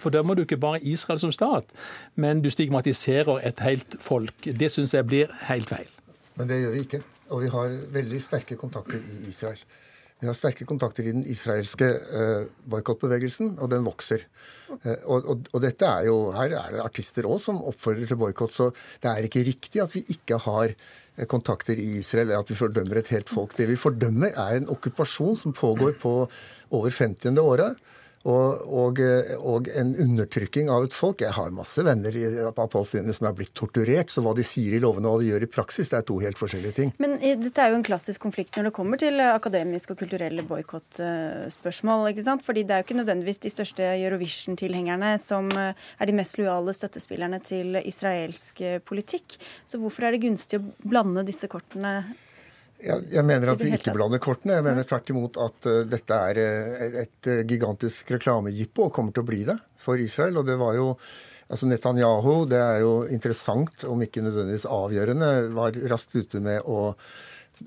[0.00, 1.68] fordømmer du ikke bare Israel som stat,
[2.16, 4.48] men du stigmatiserer et helt folk.
[4.48, 5.92] Det syns jeg blir helt feil.
[6.40, 7.02] Men det gjør vi ikke.
[7.30, 9.60] Og vi har veldig sterke kontakter i Israel.
[10.20, 14.26] Vi har sterke kontakter i den israelske eh, boikottbevegelsen, og den vokser.
[14.68, 18.20] Eh, og, og, og, dette er jo, Her er det artister òg som oppfordrer til
[18.20, 18.68] boikott, så
[19.00, 22.58] det er ikke riktig at vi ikke har eh, kontakter i Israel, eller at vi
[22.58, 23.56] fordømmer et helt folk.
[23.56, 26.14] Det vi fordømmer, er en okkupasjon som pågår på
[26.70, 27.32] over 50.
[27.40, 27.80] året
[28.28, 28.98] og, og,
[29.40, 31.22] og, en undertrykking av et folk.
[31.24, 32.16] Jeg har masse venner
[32.50, 35.30] av palestinere som er blitt torturert, så hva de sier i lovene og hva de
[35.30, 36.92] gjør i praksis, det er to helt forskjellige ting.
[37.00, 42.10] Men dette er jo en klassisk konflikt når det kommer til akademiske og kulturelle boikottspørsmål.
[42.20, 42.44] sant?
[42.44, 47.40] Fordi det er jo ikke nødvendigvis de største Eurovision-tilhengerne som er de mest lojale støttespillerne
[47.40, 49.38] til israelsk politikk.
[49.64, 52.02] Så hvorfor er det gunstig å blande disse kortene
[52.84, 54.58] jeg, jeg, mener at vi ikke blander kortene.
[54.58, 59.16] Jeg mener tvert imot at uh, dette er et, et uh, gigantisk reklamejippo og kommer
[59.16, 60.40] til å bli det for Israel.
[60.40, 60.94] Og det var jo
[61.50, 66.92] Altså Netanyahu, det er jo interessant, om ikke nødvendigvis avgjørende, var raskt ute med å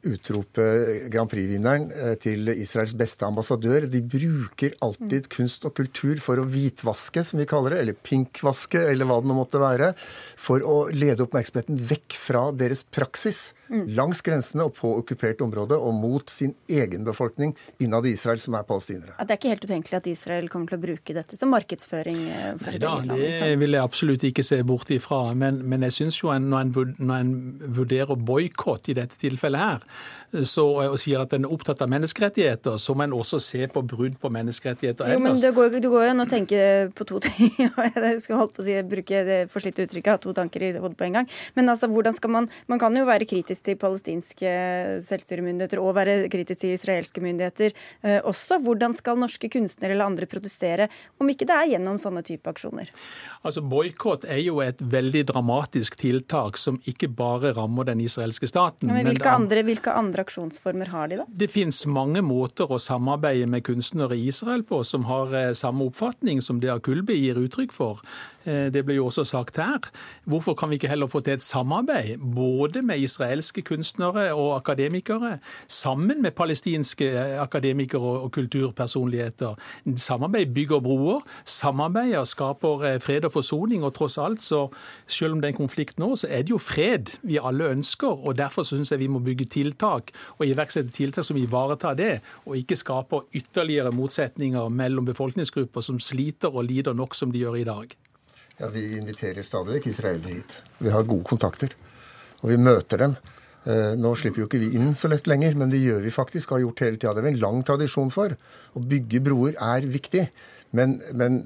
[0.01, 0.65] utrope
[1.13, 1.87] Grand Prix-vinneren
[2.23, 3.87] til Israels beste ambassadør.
[3.91, 8.81] De bruker alltid kunst og kultur for å hvitvaske, som vi kaller det, eller pinkvaske,
[8.91, 9.93] eller hva det nå måtte være,
[10.39, 15.95] for å lede oppmerksomheten vekk fra deres praksis langs grensene og på okkupert område, og
[15.97, 19.15] mot sin egen befolkning innad i Israel, som er palestinere.
[19.17, 22.21] Det er ikke helt utenkelig at Israel kommer til å bruke dette som markedsføring?
[22.61, 25.23] For Nei da, det vil jeg absolutt ikke se bort ifra.
[25.37, 27.33] Men, men jeg syns jo en, når, en, når en
[27.79, 30.22] vurderer boikott i dette tilfellet her, have.
[30.33, 33.83] Så, og sier at en er opptatt av menneskerettigheter, så må en også se på
[33.85, 35.19] brudd på menneskerettigheter ellers.
[35.19, 36.61] Jo, men det går, det går jo an å tenke
[36.97, 37.51] på to ting.
[37.59, 40.97] jeg skulle holdt på å si, bruke det forslitte uttrykket, ha to tanker i hodet
[40.97, 41.29] på en gang.
[41.57, 44.49] Men altså, hvordan skal man Man kan jo være kritisk til palestinske
[45.05, 48.59] selvstyremyndigheter og være kritisk til israelske myndigheter eh, også.
[48.63, 50.87] Hvordan skal norske kunstnere eller andre protestere,
[51.21, 52.89] om ikke det er gjennom sånne type aksjoner?
[53.43, 58.89] Altså Boikott er jo et veldig dramatisk tiltak som ikke bare rammer den israelske staten.
[58.89, 61.27] Ja, men hvilke, men, andre, hvilke andre aksjonsformer har de, da?
[61.27, 65.89] Det finnes mange måter å samarbeide med kunstnere i Israel på som har eh, samme
[65.91, 68.01] oppfatning som det Akulbi gir uttrykk for.
[68.45, 69.89] Eh, det ble jo også sagt her.
[70.27, 75.37] Hvorfor kan vi ikke heller få til et samarbeid både med israelske kunstnere og akademikere,
[75.67, 79.55] sammen med palestinske eh, akademikere og kulturpersonligheter?
[79.97, 81.21] Samarbeid bygger broer.
[81.45, 83.83] Samarbeider skaper eh, fred og forsoning.
[83.83, 84.67] Og tross alt, så
[85.07, 88.11] selv om det er en konflikt nå, så er det jo fred vi alle ønsker.
[88.27, 92.57] og Derfor syns jeg vi må bygge tiltak og iverksette tiltak som ivaretar det, og
[92.57, 97.67] ikke skaper ytterligere motsetninger mellom befolkningsgrupper som sliter og lider nok som de gjør i
[97.67, 98.02] dag.
[98.61, 100.59] Ja, Vi inviterer stadig vekk israelere hit.
[100.77, 101.73] Vi har gode kontakter.
[102.43, 103.15] Og vi møter dem.
[103.63, 106.51] Eh, nå slipper jo ikke vi inn så lett lenger, men det gjør vi faktisk.
[106.51, 107.13] har gjort hele tida.
[107.15, 108.35] Det er en lang tradisjon for.
[108.75, 110.27] Å bygge broer er viktig.
[110.71, 111.45] Men, men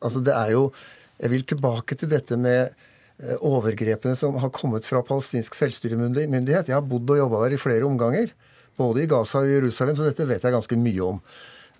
[0.00, 0.70] altså det er jo
[1.18, 2.68] Jeg vil tilbake til dette med
[3.18, 6.68] eh, overgrepene som har kommet fra palestinsk selvstyremyndighet.
[6.70, 8.30] Jeg har bodd og jobba der i flere omganger.
[8.78, 11.18] Både i Gaza og Jerusalem, så dette vet jeg ganske mye om.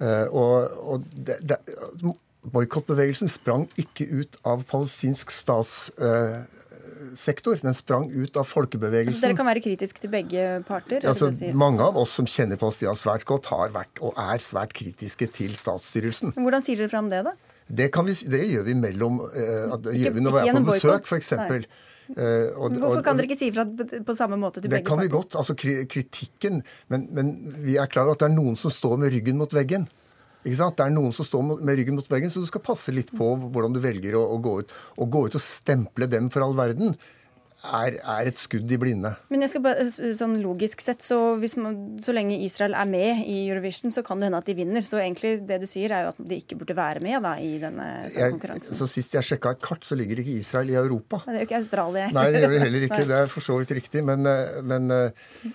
[0.03, 1.61] Eh, og, og det, det,
[2.47, 7.59] Boikottbevegelsen sprang ikke ut av palestinsk statssektor.
[7.63, 9.19] Den sprang ut av folkebevegelsen.
[9.19, 11.01] Så dere kan være kritiske til begge parter?
[11.09, 15.27] Altså, mange av oss som kjenner Palestina svært godt, har vært og er svært kritiske
[15.35, 16.29] til statsstyrelsen.
[16.37, 17.33] Men hvordan sier dere fram det, da?
[17.69, 19.29] Det, vi, det gjør vi mellom uh,
[19.77, 21.33] ikke, gjør vi når vi er på besøk, f.eks.
[21.37, 21.43] Uh,
[22.17, 24.81] eh, og, Hvorfor kan dere ikke si fra på samme måte til begge parter?
[24.81, 25.37] Det kan vi godt.
[25.37, 27.27] altså Kritikken men, men
[27.61, 29.85] vi er klar over at det er noen som står med ryggen mot veggen.
[30.45, 33.35] Det er noen som står med ryggen mot veggen, så du skal passe litt på
[33.43, 34.75] hvordan du velger å, å gå ut.
[34.97, 36.95] Å gå ut og stemple dem for all verden
[37.67, 39.11] er, er, et skudd i blinde.
[39.33, 41.19] Men jeg skal bare, sånn logisk sett, så,
[41.61, 44.85] man, så, lenge Israel er med i Eurovision, så kan det hende at de vinner.
[44.85, 47.57] Så egentlig det du sier, er jo at de ikke burde være med da, i
[47.63, 48.79] denne konkurransen.
[48.79, 51.23] Så Sist jeg sjekka et kart, så ligger ikke Israel i Europa.
[51.27, 52.11] Men Det er jo ikke Australia.
[52.15, 53.05] Nei, det gjør det heller ikke.
[53.09, 54.05] Det er for så vidt riktig.
[54.07, 55.53] Men, eh, men, eh,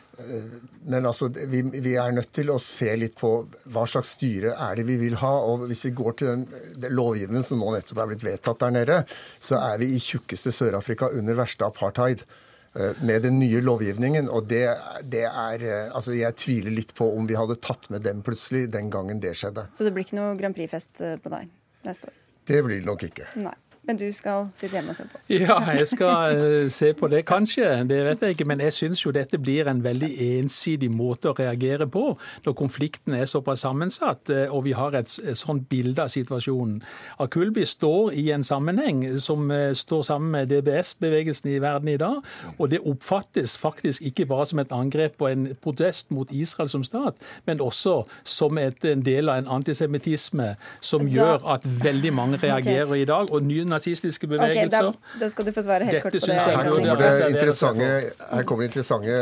[0.86, 3.32] men altså, vi, vi, er nødt til å se litt på
[3.74, 5.32] hva slags styre er det vi vil ha.
[5.49, 6.43] og Hvis vi går til den,
[6.84, 8.99] den lovgivningen som nå nettopp er blitt vedtatt der nede,
[9.41, 14.30] så er vi i tjukkeste Sør-Afrika under verste apartheid eh, med den nye lovgivningen.
[14.30, 14.68] Og det,
[15.01, 18.68] det, er eh, Altså, jeg tviler litt på om vi hadde tatt med dem plutselig
[18.76, 19.66] den gangen det skjedde.
[19.74, 21.49] Så det blir ikke noe Grand Prix-fest eh, på deg
[21.89, 22.20] neste år?
[22.43, 23.32] Det blir det nok ikke.
[23.39, 23.55] Nei.
[23.84, 25.20] Men du skal sitte hjemme og se på?
[25.44, 27.68] Ja, jeg skal uh, se på det, kanskje.
[27.90, 28.48] Det vet jeg ikke.
[28.48, 32.14] Men jeg syns jo dette blir en veldig ensidig måte å reagere på
[32.46, 36.80] når konflikten er såpass sammensatt uh, og vi har et, sånt bilde av situasjonen.
[37.24, 42.22] Akulby står i en sammenheng som uh, står sammen med DBS-bevegelsen i verden i dag.
[42.58, 46.88] Og det oppfattes faktisk ikke bare som et angrep og en protest mot Israel som
[46.88, 52.40] stat, men også som et, en del av en antisemittisme som gjør at veldig mange
[52.40, 53.04] reagerer okay.
[53.04, 53.32] i dag.
[53.34, 54.90] og nye nazistiske bevegelser.
[54.90, 56.40] Okay, da, da, skal du få svare helt Dette kort på det.
[56.40, 57.92] Her kommer det interessante,
[58.30, 59.20] her kommer interessante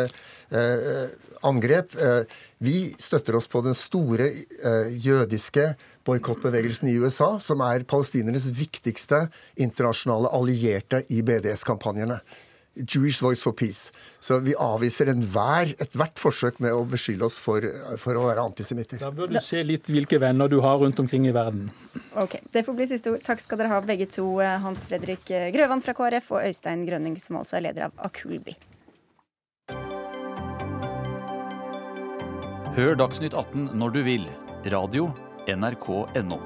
[0.52, 1.06] eh,
[1.47, 1.95] angrep.
[1.95, 2.22] Eh,
[2.58, 5.74] vi støtter oss på den store eh, jødiske
[6.06, 9.28] boikottbevegelsen i USA, som er palestinernes viktigste
[9.62, 12.20] internasjonale allierte i BDS-kampanjene.
[12.76, 13.91] Jewish Voice for Peace.
[14.19, 17.65] Så vi avviser enhver, ethvert forsøk med å beskylde oss for,
[17.99, 19.01] for å være antisemitter.
[19.03, 21.69] Da bør du se litt hvilke venner du har rundt omkring i verden.
[22.15, 23.24] Ok, Det får bli siste ord.
[23.28, 27.19] Takk skal dere ha begge to, eh, Hans Fredrik Grøvan fra KrF og Øystein Grønning,
[27.19, 28.55] som altså er leder av Akulbi.
[32.72, 34.28] Hør Dagsnytt 18 når du vil.
[34.72, 35.09] Radio
[35.49, 36.39] NRK.no.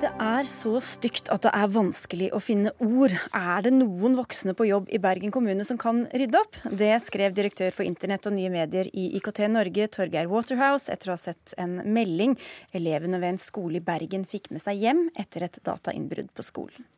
[0.00, 3.12] Det er så stygt at det er vanskelig å finne ord.
[3.36, 6.56] Er det noen voksne på jobb i Bergen kommune som kan rydde opp?
[6.72, 11.18] Det skrev direktør for internett og nye medier i IKT Norge, Torgeir Waterhouse, etter å
[11.18, 12.32] ha sett en melding
[12.72, 16.88] elevene ved en skole i Bergen fikk med seg hjem etter et datainnbrudd på skolen.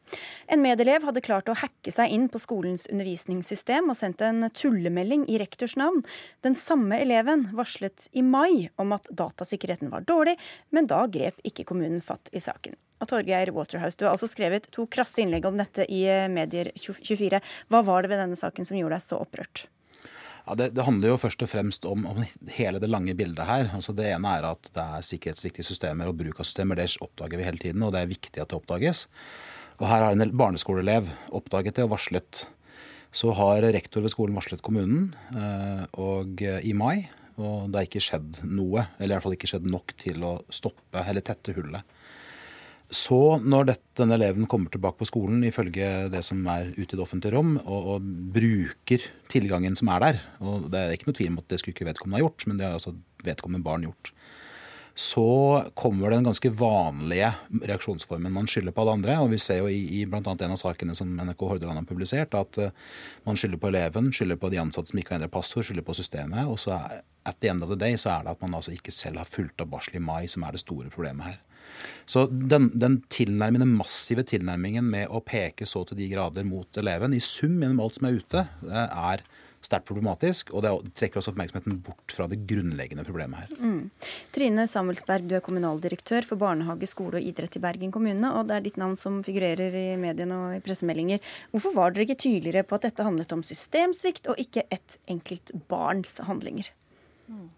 [0.47, 5.25] En medelev hadde klart å hacke seg inn på skolens undervisningssystem og sendt en tullemelding
[5.27, 6.05] i rektors navn.
[6.47, 10.39] Den samme eleven varslet i mai om at datasikkerheten var dårlig,
[10.71, 13.99] men da grep ikke kommunen fatt i saken og Torgeir Waterhouse.
[13.99, 17.43] Du har altså skrevet to krasse innlegg om dette i eh, Medier24.
[17.73, 19.67] Hva var det ved denne saken som gjorde deg så opprørt?
[20.43, 23.69] Ja, det, det, handler jo først og fremst om, om, hele det lange bildet her.
[23.77, 26.79] Altså Det ene er at det er sikkerhetsviktige systemer og bruk av systemer.
[26.79, 29.07] Det oppdager vi hele tiden, og det er viktig at det oppdages.
[29.79, 32.47] Og Her har en barneskoleelev oppdaget det og varslet.
[33.13, 37.11] Så har rektor ved skolen varslet kommunen eh, og i mai.
[37.41, 40.33] Og det har ikke skjedd noe, eller i hvert fall ikke skjedd nok til å
[40.53, 41.87] stoppe eller tette hullet.
[42.93, 47.01] Så, når denne eleven kommer tilbake på skolen ifølge det som er ute i det
[47.01, 51.31] offentlige rom, og, og, bruker tilgangen som er der og Det er ikke noe tvil
[51.33, 52.93] om at det skulle ikke vedkommende ha gjort, men det har altså
[53.25, 54.13] vedkommende barn gjort.
[54.93, 55.25] Så
[55.73, 57.31] kommer den ganske vanlige
[57.63, 58.33] reaksjonsformen.
[58.33, 59.15] Man skylder på alle andre.
[59.23, 60.21] og Vi ser jo i, i bl.a.
[60.21, 62.75] en av sakene som NRK Hordaland har publisert, at uh,
[63.25, 65.97] man skylder på eleven, skylder på de ansatte som ikke har endret passord, skylder på
[65.97, 66.45] systemet.
[66.45, 68.93] Og så at the end of the day så er det at man altså ikke
[68.93, 71.41] selv har fulgt av barsel i mai, som er det store problemet her.
[72.07, 77.15] Så den, den tilnærmende massive tilnærmingen med å peke så til de grader mot eleven,
[77.15, 79.25] i sum gjennom alt som er ute, er
[79.63, 83.63] sterkt problematisk, og det trekker også oppmerksomheten bort fra det grunnleggende problemet her.
[83.63, 84.11] Mm.
[84.35, 88.59] Trine Samuelsberg, du er kommunaldirektør for barnehage, skole og idrett i Bergen kommune, og det
[88.59, 91.23] er ditt navn som figurerer i mediene og i pressemeldinger.
[91.55, 95.55] Hvorfor var dere ikke tydeligere på at dette handlet om systemsvikt og ikke ett enkelt
[95.71, 96.73] barns handlinger?
[97.31, 97.51] Mm.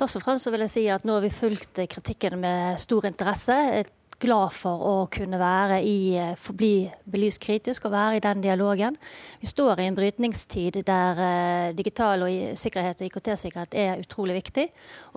[0.00, 3.52] Først og fremst vil jeg si at nå har vi fulgt kritikken med stor interesse.
[3.52, 3.90] Jeg er
[4.20, 6.16] glad for å kunne være i,
[6.56, 8.96] bli belyst kritisk og være i den dialogen.
[9.42, 14.70] Vi står i en brytningstid der uh, digital og sikkerhet og IKT-sikkerhet er utrolig viktig.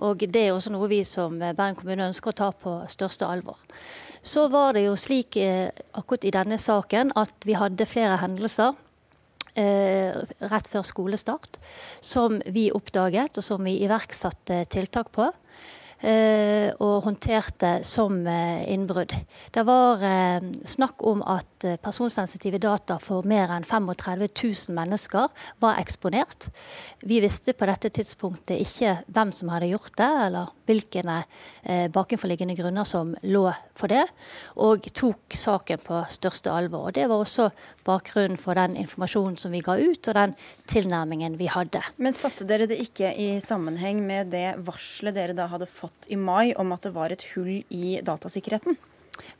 [0.04, 3.64] Og det er også noe vi som Bergen kommune ønsker å ta på største alvor.
[4.20, 8.83] Så var det jo slik akkurat i denne saken at vi hadde flere hendelser eh,
[9.54, 11.58] rett før skolestart,
[12.02, 15.28] som vi oppdaget, og som vi iverksatte tiltak på.
[16.04, 19.14] Eh, og håndterte som eh, innbrudd.
[19.54, 25.32] Det var eh, snakk om at personsensitive data for mer enn 35 000 mennesker
[25.64, 26.50] var eksponert.
[27.00, 31.04] Vi visste på dette tidspunktet ikke hvem som hadde gjort det, eller hvilke
[31.92, 33.46] bakenforliggende grunner som lå
[33.76, 34.04] for det,
[34.60, 36.88] og tok saken på største alvor.
[36.88, 37.48] Og Det var også
[37.84, 40.36] bakgrunnen for den informasjonen som vi ga ut, og den
[40.68, 41.80] tilnærmingen vi hadde.
[41.96, 46.18] Men satte dere det ikke i sammenheng med det varselet dere da hadde fått i
[46.20, 48.76] mai om at det var et hull i datasikkerheten?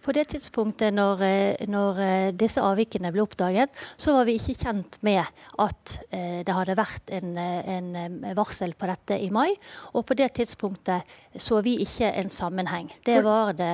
[0.05, 4.57] På det tidspunktet når, eh, når, eh, disse avvikene ble oppdaget, så var vi ikke
[4.61, 5.25] kjent med
[5.59, 7.91] at eh, det hadde vært en, en,
[8.37, 9.55] varsel på dette i mai.
[9.95, 11.03] Og på det tidspunktet
[11.37, 12.91] så vi ikke en sammenheng.
[13.05, 13.73] Det var det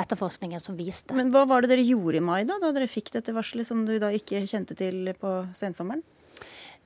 [0.00, 1.14] etterforskningen som viste.
[1.14, 3.84] Men hva var det dere gjorde i mai, da, da dere fikk dette varselet som
[3.86, 6.04] du da ikke kjente til på sensommeren?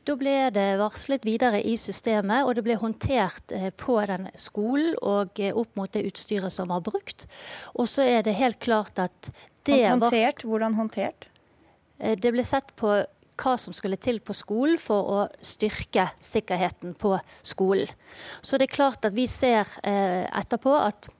[0.06, 4.94] Da ble det varslet videre i systemet, og det ble håndtert eh, på den skolen
[5.02, 7.26] og eh, opp mot det utstyret som var brukt.
[7.74, 9.32] Og så er det helt klart at
[9.66, 10.44] det Håndtert?
[10.46, 11.26] Hvordan håndtert?
[11.98, 13.00] Eh, det ble sett på
[13.36, 17.90] hva som skulle til på skolen for å styrke sikkerheten på skolen.
[18.40, 21.10] Så det er klart at vi ser etterpå at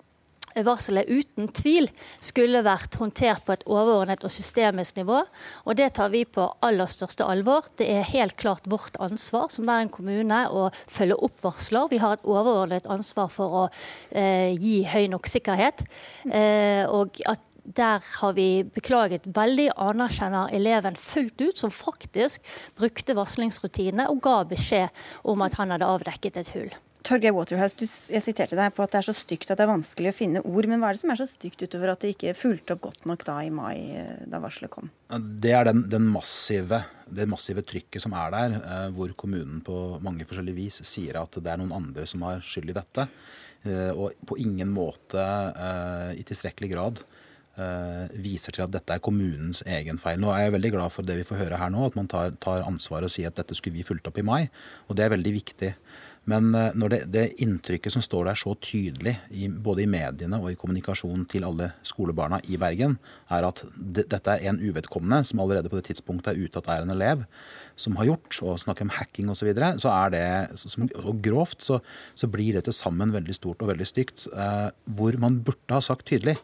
[0.65, 1.89] varselet uten tvil
[2.25, 5.23] skulle vært håndtert på et overordnet og systemisk nivå.
[5.67, 7.69] Og det tar vi på aller største alvor.
[7.77, 11.91] Det er helt klart vårt ansvar som er en kommune å følge opp varsler.
[11.93, 13.67] Vi har et overordnet ansvar for å
[14.11, 15.85] eh, gi høy nok sikkerhet.
[16.31, 22.45] Eh, og at der har vi beklaget veldig, anerkjenner eleven fullt ut, som faktisk
[22.79, 26.75] brukte varslingsrutinene og ga beskjed om at han hadde avdekket et hull.
[27.07, 29.71] Torgeir Waterhouse, du, jeg siterte deg på at det er så stygt at det er
[29.71, 30.67] vanskelig å finne ord.
[30.67, 33.07] Men hva er det som er så stygt utover at det ikke fulgte opp godt
[33.07, 34.91] nok da i mai, eh, da varselet kom?
[35.15, 40.01] Det er den, den massive, det massive trykket som er der, eh, hvor kommunen på
[40.03, 43.07] mange forskjellige vis sier at det er noen andre som har skyld i dette.
[43.67, 45.23] Eh, og på ingen måte
[46.19, 47.07] i tilstrekkelig grad
[48.21, 50.19] viser til at dette er kommunens egen feil.
[50.21, 52.35] Nå er jeg veldig glad for det vi får høre her nå, at man tar,
[52.37, 54.43] tar ansvar og sier at dette skulle vi fulgt opp i mai.
[54.91, 55.71] Og det er veldig viktig.
[56.31, 60.41] Men eh, når det, det, inntrykket som står der så tydelig, i, både i mediene
[60.43, 62.99] og i kommunikasjonen til alle skolebarna i Bergen,
[63.33, 66.71] er at det, dette er en uvedkommende som allerede på det tidspunktet er ute at
[66.73, 67.25] er en elev
[67.79, 70.27] som har gjort, og snakker om hacking osv., så, videre, så er det
[70.59, 71.79] som, og grovt, så,
[72.19, 74.27] så, blir det til sammen veldig stort og veldig stygt.
[74.33, 74.69] Eh,
[74.99, 76.39] hvor man burde ha sagt tydelig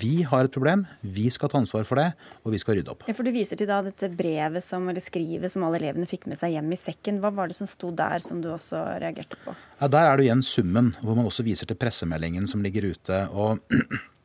[0.00, 2.08] vi har et problem, vi skal ta ansvar for det,
[2.42, 3.06] og vi skal rydde opp.
[3.08, 6.28] Ja, for Du viser til da dette brevet som, eller skrivet som alle elevene fikk
[6.30, 7.20] med seg hjem i sekken.
[7.22, 9.54] Hva var det som sto der, som du også reagerte på?
[9.80, 13.26] Ja, Der er det igjen summen, hvor man også viser til pressemeldingen som ligger ute.
[13.32, 13.58] og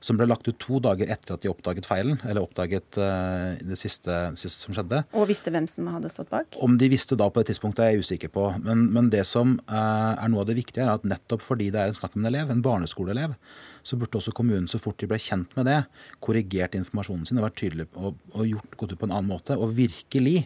[0.00, 3.76] som ble lagt ut to dager etter at de oppdaget feilen, eller oppdaget uh, det,
[3.78, 5.02] siste, siste, som skjedde.
[5.12, 6.56] Og visste hvem som hadde stått bak?
[6.56, 8.46] Om de visste da på det tidspunktet, er jeg usikker på.
[8.64, 11.82] Men, men det som uh, er noe av det viktige, er at nettopp fordi det
[11.82, 13.36] er en snakk om en elev, en barneskoleelev,
[13.82, 15.80] så burde også kommunen så fort de ble kjent med det,
[16.22, 19.56] korrigert informasjonen sin og vært tydelig og, og gjort, gått ut på en annen måte.
[19.58, 20.44] Og virkelig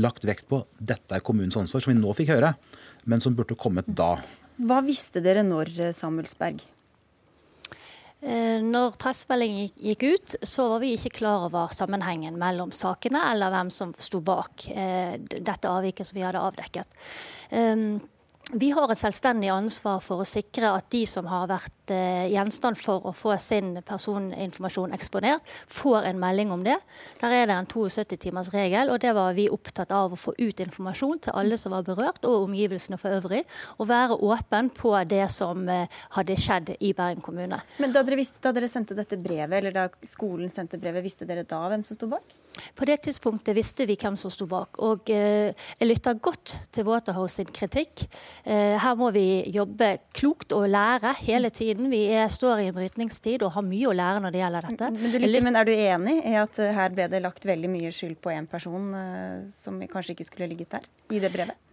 [0.00, 2.54] lagt vekt på dette er kommunens ansvar, som vi nå fikk høre,
[3.10, 4.14] men som burde kommet da.
[4.60, 6.60] Hva visste dere når, Samuelsberg?
[8.20, 13.52] Eh, når pressemeldingen gikk ut, så var vi ikke klar over sammenhengen mellom sakene eller
[13.54, 17.00] hvem som sto bak eh, dette avviket som vi hadde avdekket.
[18.50, 22.78] Vi har et selvstendig ansvar for å sikre at de som har vært eh, gjenstand
[22.80, 26.74] for å få sin personinformasjon eksponert, får en melding om det.
[27.20, 30.64] Der er det en 72-timers regel, og det var vi opptatt av å få ut
[30.66, 33.44] informasjon til alle som var berørt, og omgivelsene for øvrig.
[33.78, 37.62] Og være åpen på det som eh, hadde skjedd i Bergen kommune.
[37.78, 41.28] Men da dere, visste, da dere sendte dette brevet, eller da skolen sendte brevet, visste
[41.28, 42.34] dere da hvem som sto bak?
[42.76, 44.80] På det tidspunktet visste vi hvem som sto bak.
[44.84, 48.06] Og eh, jeg lytter godt til Waterhouse sin kritikk.
[48.44, 51.90] Eh, her må vi jobbe klokt og lære hele tiden.
[51.92, 54.92] Vi er, står i en brytningstid og har mye å lære når det gjelder dette.
[54.96, 57.94] Men, lytter, men, er du enig i at eh, her ble det lagt veldig mye
[57.94, 58.92] skyld på én person
[59.52, 61.69] som kanskje ikke skulle ligget der, i det brevet?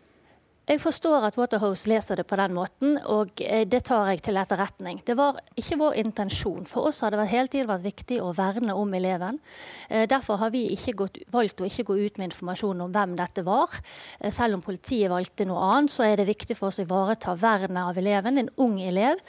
[0.68, 4.36] Jeg forstår at Waterhouse leser det på den måten, og eh, det tar jeg til
[4.36, 4.98] etterretning.
[5.08, 6.66] Det var ikke vår intensjon.
[6.68, 9.40] For oss har det hele tiden vært viktig å verne om eleven.
[9.88, 13.46] Eh, derfor har vi gått, valgt å ikke gå ut med informasjon om hvem dette
[13.48, 13.80] var.
[14.20, 17.38] Eh, selv om politiet valgte noe annet, så er det viktig for oss å ivareta
[17.40, 19.24] vernet av eleven, en ung elev.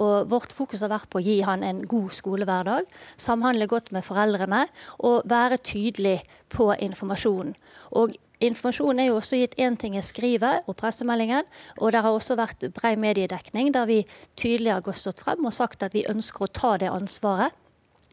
[0.00, 2.88] Og vårt fokus har vært på å gi han en god skolehverdag,
[3.20, 4.66] samhandle godt med foreldrene
[5.04, 7.56] og være tydelig på informasjonen.
[8.00, 11.46] Og Informasjon er jo også gitt én ting er skrivet og pressemeldingen,
[11.78, 14.02] og det har også vært bred mediedekning der vi
[14.36, 17.54] tydelig har stått frem og sagt at vi ønsker å ta det ansvaret.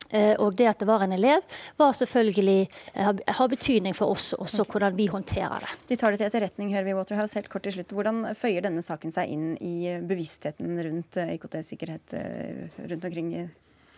[0.10, 1.44] Eh, og det at det var en elev,
[1.78, 2.62] var selvfølgelig
[2.94, 5.76] eh, har betydning for oss også hvordan vi håndterer det.
[5.92, 7.38] De tar det til etterretning, hører vi Waterhouse.
[7.38, 7.94] Helt kort til slutt.
[7.94, 12.18] Hvordan føyer denne saken seg inn i bevisstheten rundt eh, IKT-sikkerhet
[12.90, 13.44] rundt omkring i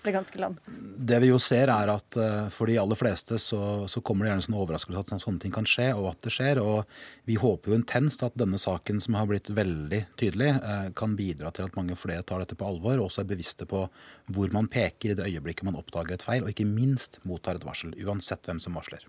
[0.03, 0.59] det ganske land?
[0.97, 4.31] Det vi jo ser er at uh, for de aller fleste så, så kommer det
[4.31, 6.61] gjerne sånn overraskelse at sånne ting kan skje, og at det skjer.
[6.63, 6.89] Og
[7.29, 11.53] vi håper jo intenst at denne saken som har blitt veldig tydelig, uh, kan bidra
[11.55, 13.85] til at mange flere tar dette på alvor, og også er bevisste på
[14.31, 17.67] hvor man peker i det øyeblikket man oppdager et feil, og ikke minst mottar et
[17.67, 19.03] varsel, uansett hvem som varsler.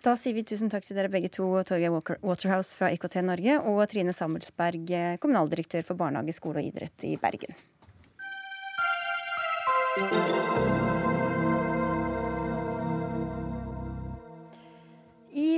[0.00, 1.92] Da sier vi tusen takk til dere begge to, Torgeir
[2.24, 7.52] Waterhouse fra IKT Norge og Trine Samuelsberg, kommunaldirektør for barnehage, skole og idrett i Bergen.
[9.96, 10.59] Thank you.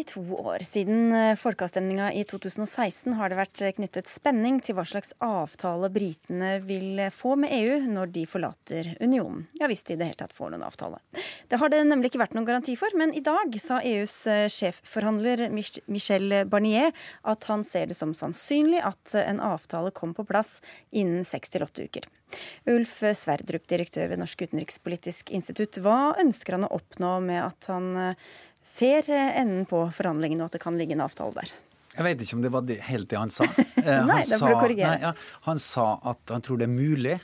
[0.09, 5.15] To år siden eh, folkeavstemninga i 2016 har det vært knyttet spenning til hva slags
[5.23, 9.47] avtale britene vil få med EU når de forlater unionen.
[9.61, 11.01] Ja, hvis de i det hele tatt får noen avtale.
[11.49, 14.47] Det har det nemlig ikke vært noen garanti for, men i dag sa EUs eh,
[14.53, 16.93] sjefforhandler Michel Barnier
[17.29, 21.67] at han ser det som sannsynlig at en avtale kommer på plass innen seks til
[21.67, 22.09] åtte uker.
[22.71, 25.81] Ulf Sverdrup, direktør ved Norsk utenrikspolitisk institutt.
[25.83, 28.33] Hva ønsker han å oppnå med at han eh,
[28.67, 31.53] ser eh, enden på forhandlingene, og at det kan ligge en avtale der?
[31.93, 33.47] Jeg vet ikke om det var det, helt det han sa.
[33.83, 34.95] nei, nei, er for å korrigere.
[34.97, 37.19] Nei, ja, han sa at han tror det er mulig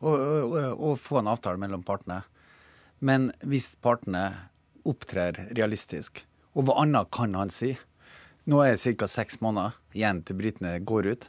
[0.00, 2.22] å, å, å få en avtale mellom partene.
[2.98, 4.24] Men hvis partene
[4.88, 6.24] opptrer realistisk,
[6.58, 7.76] og hva annet kan han si?
[8.48, 9.06] Nå er det ca.
[9.06, 11.28] seks måneder igjen til britene går ut,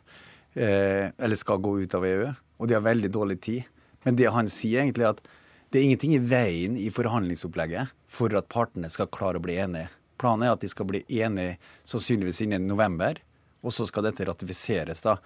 [0.56, 2.30] eh, eller skal gå ut av EU
[2.60, 3.68] og de har veldig dårlig tid.
[4.04, 5.24] Men det han sier egentlig er at
[5.70, 9.92] det er ingenting i veien i forhandlingsopplegget for at partene skal klare å bli enige.
[10.20, 13.22] Planen er at de skal bli enige sannsynligvis innen november.
[13.60, 15.18] Og så skal dette ratifiseres da,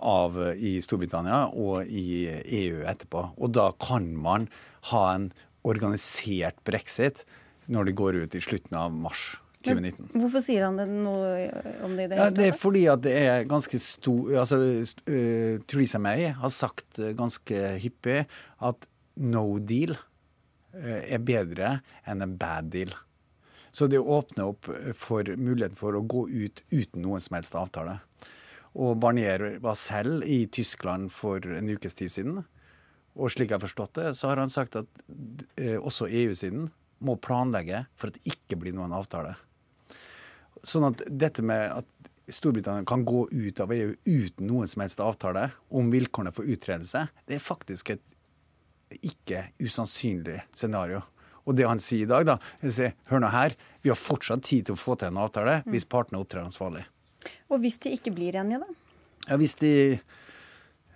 [0.00, 2.24] av, i Storbritannia og i
[2.62, 3.26] EU etterpå.
[3.36, 4.48] Og da kan man
[4.88, 5.28] ha en
[5.68, 7.26] organisert brexit
[7.72, 9.34] når det går ut i slutten av mars.
[9.62, 10.08] 2019.
[10.10, 11.26] Men hvorfor sier han det noe
[11.86, 12.24] om det i det hele tatt?
[12.24, 16.98] Ja, det er fordi at det er ganske stor altså, uh, Theresa May har sagt
[17.18, 18.24] ganske hyppig
[18.58, 22.94] at no deal uh, er bedre enn en bad deal.
[23.72, 24.68] Så det åpner opp
[25.00, 27.96] for muligheten for å gå ut uten noen som helst avtale.
[28.76, 32.42] Og Barnier var selv i Tyskland for en ukes tid siden.
[33.16, 35.02] Og slik jeg har forstått det, så har han sagt at
[35.60, 36.70] eh, også EU-siden
[37.04, 39.34] må planlegge for at det ikke blir noen avtale.
[40.62, 45.00] Sånn at dette med at Storbritannia kan gå ut av EU uten noen som helst
[45.02, 48.04] avtale om vilkårene for utredelse, det er faktisk et
[49.00, 51.02] ikke usannsynlig scenario.
[51.42, 54.68] Og det han sier i dag, da, sier, hør nå her, vi har fortsatt tid
[54.68, 56.84] til å få til en avtale hvis partene opptrer ansvarlig.
[57.50, 59.00] Og hvis de ikke blir enige, da?
[59.30, 59.72] Ja, hvis de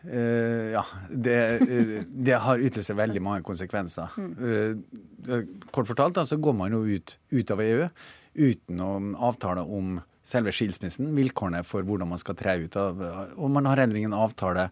[0.06, 1.36] Uh, ja, det,
[1.66, 4.12] uh, det, har utløst veldig mange konsekvenser.
[4.14, 4.78] Uh,
[5.74, 7.88] kort fortalt da, så går man jo ut, ut av EU
[8.36, 13.02] uten noen avtale om selve skilsmissen, vilkårene for hvordan man skal tre ut av
[13.34, 14.68] Og man har heller ingen avtale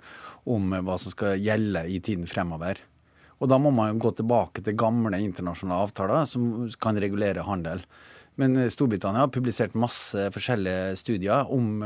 [0.51, 2.79] om hva som skal gjelde i tiden fremover.
[3.43, 7.82] Og da må man gå tilbake til gamle internasjonale avtaler som kan regulere handel.
[8.35, 11.85] Men Storbritannia har publisert masse forskjellige studier om,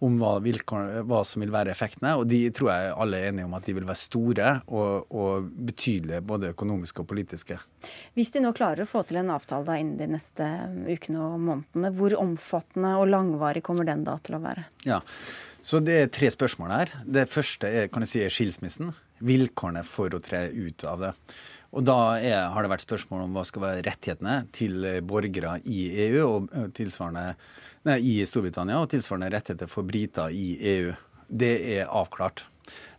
[0.00, 2.14] om hva, vilkår, hva, som vil være effektene.
[2.16, 5.50] Og de tror jeg alle er enige om at de vil være store og, og
[5.68, 7.58] betydelige, både økonomiske og politiske.
[8.16, 10.48] Hvis de nå klarer å få til en avtale da innen de neste
[10.88, 14.64] ukene og månedene, hvor omfattende og langvarig kommer den da til å være?
[14.88, 15.02] Ja,
[15.68, 16.92] så Det er tre spørsmål her.
[17.04, 18.94] Det første er, kan jeg si, skilsmissen.
[19.20, 21.12] Vilkårene for å tre ut av det.
[21.76, 25.82] Og Da er, har det vært spørsmål om hva skal være rettighetene til borgere i
[26.06, 27.34] EU og tilsvarende
[27.84, 30.94] nei, i Storbritannia, og tilsvarende rettigheter for briter i EU.
[31.28, 32.46] Det er avklart.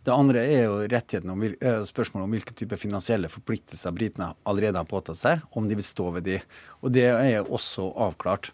[0.06, 4.78] Det andre er jo rettigheten om, eh, spørsmålet om hvilke type finansielle forpliktelser britene allerede
[4.78, 6.40] har påtatt seg, om de vil stå ved de.
[6.82, 8.52] Og det er også avklart.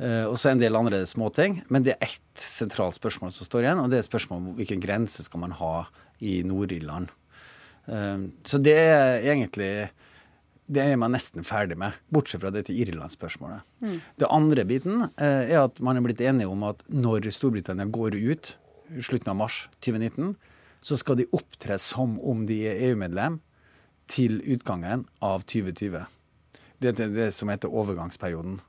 [0.00, 1.60] Uh, og så en del andre småting.
[1.68, 4.80] Men det er ett sentralt spørsmål som står igjen, og det er spørsmålet om hvilken
[4.82, 5.74] grense skal man ha
[6.24, 7.12] i Nord-Irland.
[7.84, 9.72] Uh, så det er egentlig
[10.70, 13.66] det er man nesten ferdig med, bortsett fra dette Irland-spørsmålet.
[13.82, 13.96] Mm.
[14.22, 18.14] Det andre biten eh, er at man er blitt enige om at når Storbritannia går
[18.14, 18.52] ut
[18.94, 20.36] i slutten av mars 2019,
[20.80, 23.40] så skal de opptre som om de er EU-medlem
[24.10, 26.06] til utgangen av 2020.
[26.80, 28.60] Det er det som heter overgangsperioden.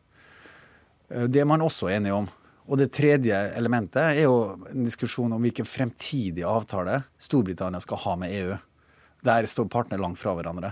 [1.12, 2.30] Eh, det er man også enige om.
[2.72, 4.36] Og det tredje elementet er jo
[4.70, 8.60] en diskusjon om hvilken fremtidig avtale Storbritannia skal ha med EU.
[9.26, 10.72] Der står partene langt fra hverandre.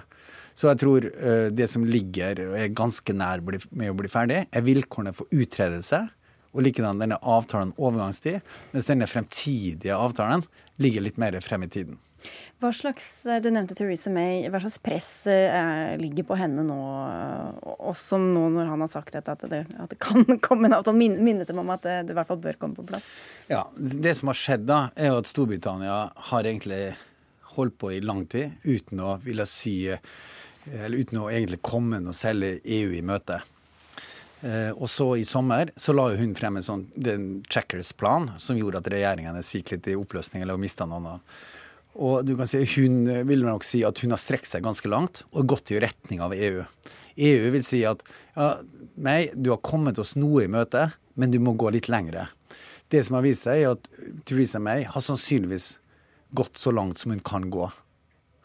[0.58, 4.42] Så jeg tror uh, det som ligger og er ganske nær med å bli ferdig,
[4.50, 6.02] er vilkårene for utredelse.
[6.50, 8.40] Og likedan denne avtalen overgangstid,
[8.74, 10.42] mens denne fremtidige avtalen
[10.82, 12.00] ligger litt mer frem i tiden.
[12.60, 14.48] Hva slags, eh, Du nevnte Theresa May.
[14.50, 16.80] Hva slags press eh, ligger på henne nå,
[17.92, 20.98] også nå når han har sagt dette, at det, at det kan komme en avtale?
[21.00, 23.06] Minnet dem om at det, det, i hvert fall bør komme på plass?
[23.52, 26.02] Ja, Det som har skjedd, da, er jo at Storbritannia
[26.32, 26.94] har egentlig
[27.56, 32.14] holdt på i lang tid uten å ville si eller uten å egentlig komme noe
[32.14, 33.40] selv EU i møte.
[34.42, 36.86] Eh, og så i sommer så la hun frem en sånn
[37.52, 41.42] checkers-plan som gjorde at regjeringene gikk litt i oppløsning eller mista noen av
[41.98, 45.24] og du kan si, Hun vil nok si at hun har strekt seg ganske langt
[45.32, 46.64] og gått i retning av EU.
[47.18, 48.04] EU vil si at
[48.36, 48.60] ja,
[48.96, 52.30] nei, du har kommet oss noe i møte, men du må gå litt lengre.
[52.90, 55.76] Det som har vist seg, er at Theresa May har sannsynligvis
[56.38, 57.68] gått så langt som hun kan gå.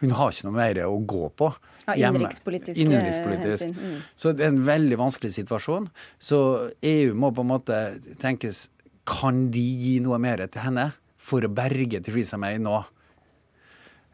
[0.02, 1.48] Hun har ikke noe mer å gå på.
[1.86, 2.76] Ja, innenrikspolitisk.
[2.80, 3.70] innenrikspolitisk.
[3.72, 4.02] Mm.
[4.18, 5.88] Så det er en veldig vanskelig situasjon.
[6.18, 6.38] Så
[6.84, 7.80] EU må på en måte
[8.20, 8.68] tenkes
[9.04, 10.86] Kan de gi noe mer til henne
[11.20, 12.78] for å berge Theresa May nå?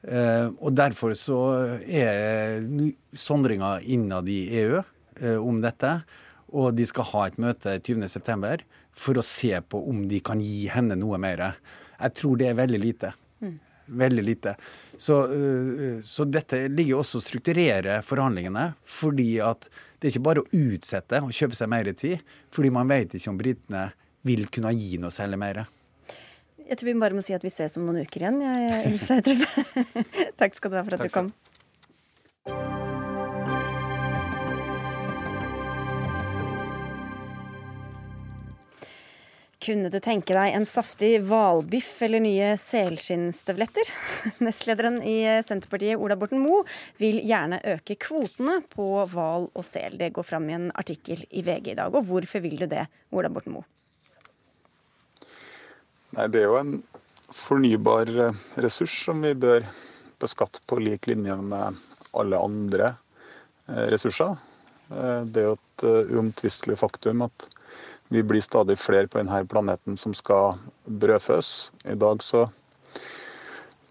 [0.01, 1.39] Uh, og Derfor så
[1.85, 2.65] er
[3.13, 5.99] sondringa innad i EU uh, om dette.
[6.57, 8.65] Og de skal ha et møte 20.9
[9.01, 11.45] for å se på om de kan gi henne noe mer.
[12.01, 13.13] Jeg tror det er veldig lite.
[13.45, 13.59] Mm.
[14.01, 14.55] Veldig lite.
[14.97, 18.73] Så, uh, så, dette ligger også å strukturere forhandlingene.
[18.85, 19.69] fordi at
[20.01, 23.35] det er ikke bare å utsette og kjøpe seg mer tid, fordi man vet ikke
[23.35, 23.91] om britene
[24.25, 25.65] vil kunne gi noe særlig mer.
[26.71, 28.37] Jeg tror vi bare må si at vi ses om noen uker igjen.
[28.47, 28.99] Jeg,
[30.41, 31.33] Takk skal du ha for at Takk du kom.
[39.61, 43.91] Kunne du tenke deg en saftig hvalbiff eller nye selskinnstøvletter?
[44.47, 46.63] Nestlederen i Senterpartiet, Ola Borten Moe,
[47.03, 49.99] vil gjerne øke kvotene på hval og sel.
[49.99, 51.91] Det går fram i en artikkel i VG i dag.
[51.91, 53.67] Og hvorfor vil du det, Ola Borten Moe?
[56.11, 56.73] Nei, Det er jo en
[57.31, 59.63] fornybar eh, ressurs som vi bør
[60.21, 61.79] beskatte på lik linje med
[62.19, 62.89] alle andre
[63.69, 64.35] eh, ressurser.
[64.91, 65.87] Eh, det er jo et
[66.17, 67.47] uomtvistelig faktum at
[68.11, 71.71] vi blir stadig flere på denne planeten som skal brødføs.
[71.95, 72.49] I dag så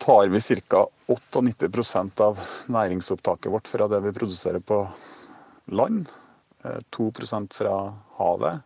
[0.03, 0.85] tar vi ca.
[1.07, 4.81] 98% av næringsopptaket vårt fra det vi produserer på
[5.71, 6.11] land.
[6.91, 7.75] 2% fra
[8.19, 8.59] havet.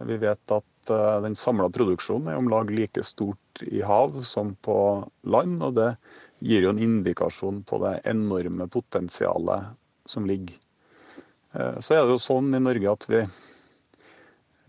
[0.00, 4.54] Vi vet at Eh, den samla produksjonen er om lag like stort i hav som
[4.54, 4.76] på
[5.22, 5.62] land.
[5.62, 5.94] Og det
[6.44, 9.74] gir jo en indikasjon på det enorme potensialet
[10.06, 10.56] som ligger.
[11.52, 13.22] Eh, så er det jo sånn i Norge at vi,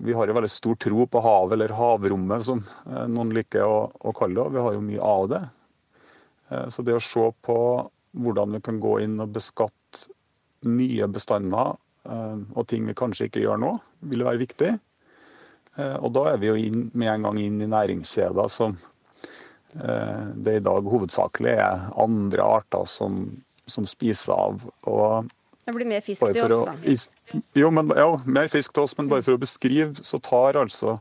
[0.07, 3.85] vi har jo veldig stor tro på havet, eller havrommet som eh, noen liker å,
[3.91, 4.47] å kalle det.
[4.47, 5.43] Og vi har jo mye av det.
[6.69, 7.55] Så det å se på
[8.21, 10.11] hvordan vi kan gå inn og beskatte
[10.69, 11.71] nye bestander
[12.53, 13.71] og ting vi kanskje ikke gjør nå,
[14.05, 14.69] vil være viktig.
[15.75, 18.75] Eh, og da er vi jo inn, med en gang inn i næringskjeder som
[19.79, 23.25] eh, det i dag hovedsakelig er andre arter som,
[23.67, 24.67] som spiser av.
[24.87, 25.31] Og
[25.65, 27.37] det blir mer fisk til oss, da.
[27.57, 30.99] Jo, men, jo, mer fisk til oss, men bare for å beskrive, så tar altså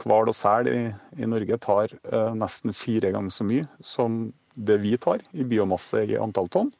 [0.00, 0.80] hval og sel i,
[1.20, 4.24] i, Norge tar eh, nesten fire ganger så mye som
[4.56, 6.72] det vi tar i biomasse i antall tonn.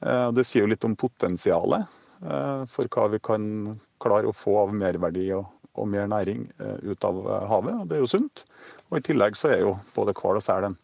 [0.00, 1.84] Eh, det sier jo litt om potensialet
[2.24, 3.44] eh, for hva vi kan
[4.00, 7.78] klare å få av merverdi og, og mer næring eh, ut av eh, havet.
[7.82, 8.44] og Det er jo sunt.
[8.90, 10.76] Og I tillegg så er jo både hval og sel en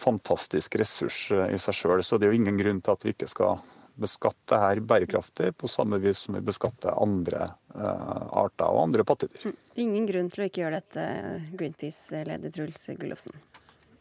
[0.00, 2.04] fantastisk ressurs eh, i seg sjøl.
[2.06, 3.60] Så det er jo ingen grunn til at vi ikke skal
[4.00, 9.52] beskatte her bærekraftig på samme vis som vi beskatter andre arter og andre pattedyr.
[9.82, 11.04] Ingen grunn til å ikke gjøre dette,
[11.52, 13.36] Greenpeace-leder Truls Gullofsen.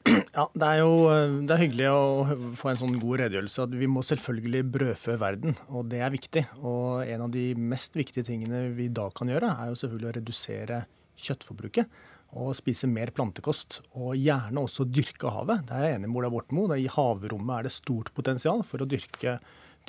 [0.35, 3.65] Ja, Det er jo eh, det er hyggelig å få en sånn god redegjørelse.
[3.65, 6.45] at Vi må selvfølgelig brødfø verden, og det er viktig.
[6.61, 10.15] Og En av de mest viktige tingene vi da kan gjøre, er jo selvfølgelig å
[10.19, 10.79] redusere
[11.19, 11.99] kjøttforbruket.
[12.39, 13.79] Og spise mer plantekost.
[13.97, 15.65] Og gjerne også dyrke havet.
[15.67, 16.67] Det er jeg enig med Ola Bortmo.
[16.75, 19.39] I havrommet er det stort potensial for å dyrke,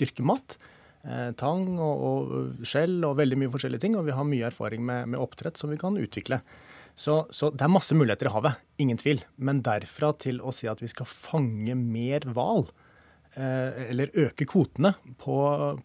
[0.00, 0.56] dyrke mat.
[1.04, 3.98] Eh, tang og, og skjell og veldig mye forskjellige ting.
[4.00, 6.40] Og vi har mye erfaring med, med oppdrett som vi kan utvikle.
[7.00, 9.22] Så, så, det er masse muligheter i havet, ingen tvil.
[9.40, 12.66] Men derfra til å si at vi skal fange mer hval,
[13.32, 14.92] eh, eller øke kvotene
[15.22, 15.38] på,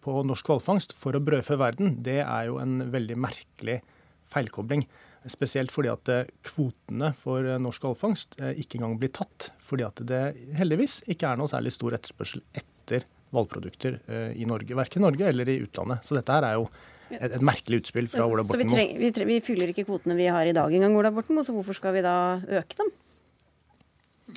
[0.04, 3.80] på norsk hvalfangst for å brødfø verden, det er jo en veldig merkelig
[4.28, 4.84] feilkobling.
[5.26, 9.50] Spesielt fordi at eh, kvotene for eh, norsk hvalfangst eh, ikke engang blir tatt.
[9.66, 10.22] Fordi at det
[10.58, 13.96] heldigvis ikke er noe særlig stor etterspørsel etter hvalprodukter
[14.38, 14.76] i Norge.
[14.78, 16.06] Verken i Norge eller i utlandet.
[16.06, 16.68] Så dette her er jo
[17.14, 18.74] et, et merkelig utspill fra Ola Borten Moe.
[18.74, 21.46] Så vi, vi, vi, fyller ikke kvotene vi har i dag engang, Ola Borten Moe,
[21.46, 22.16] så hvorfor skal vi da
[22.60, 22.92] øke dem?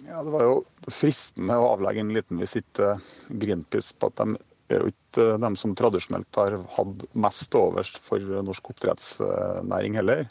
[0.06, 0.56] Ja, Det var jo
[0.86, 4.38] fristende å avlegge en liten visitt til Greenpeace på at de
[4.70, 10.28] er jo ikke de som tradisjonelt har hatt mest overs for norsk oppdrettsnæring heller.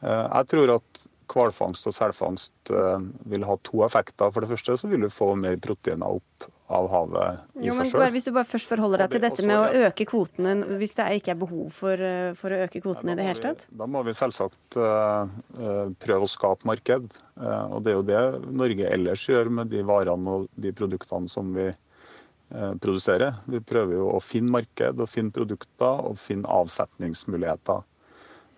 [0.00, 1.04] Eh, jeg tror at
[1.34, 4.30] hvalfangst og selfangst eh, vil ha to effekter.
[4.32, 7.90] For det første så vil du få mer proteiner opp av havet i jo, seg
[7.90, 8.06] sjøl.
[8.14, 11.34] Hvis du bare først forholder deg til dette med å øke kvotene, hvis det ikke
[11.34, 13.66] er behov for, eh, for å øke kvotene i det hele tatt?
[13.68, 15.28] Da må vi selvsagt uh,
[16.00, 17.08] prøve å skape marked.
[17.36, 18.20] Og det er jo det
[18.54, 21.68] Norge ellers gjør med de varene og de produktene som vi
[22.54, 23.40] produserer.
[23.50, 27.82] Vi prøver jo å finne marked og finne produkter og finne avsetningsmuligheter.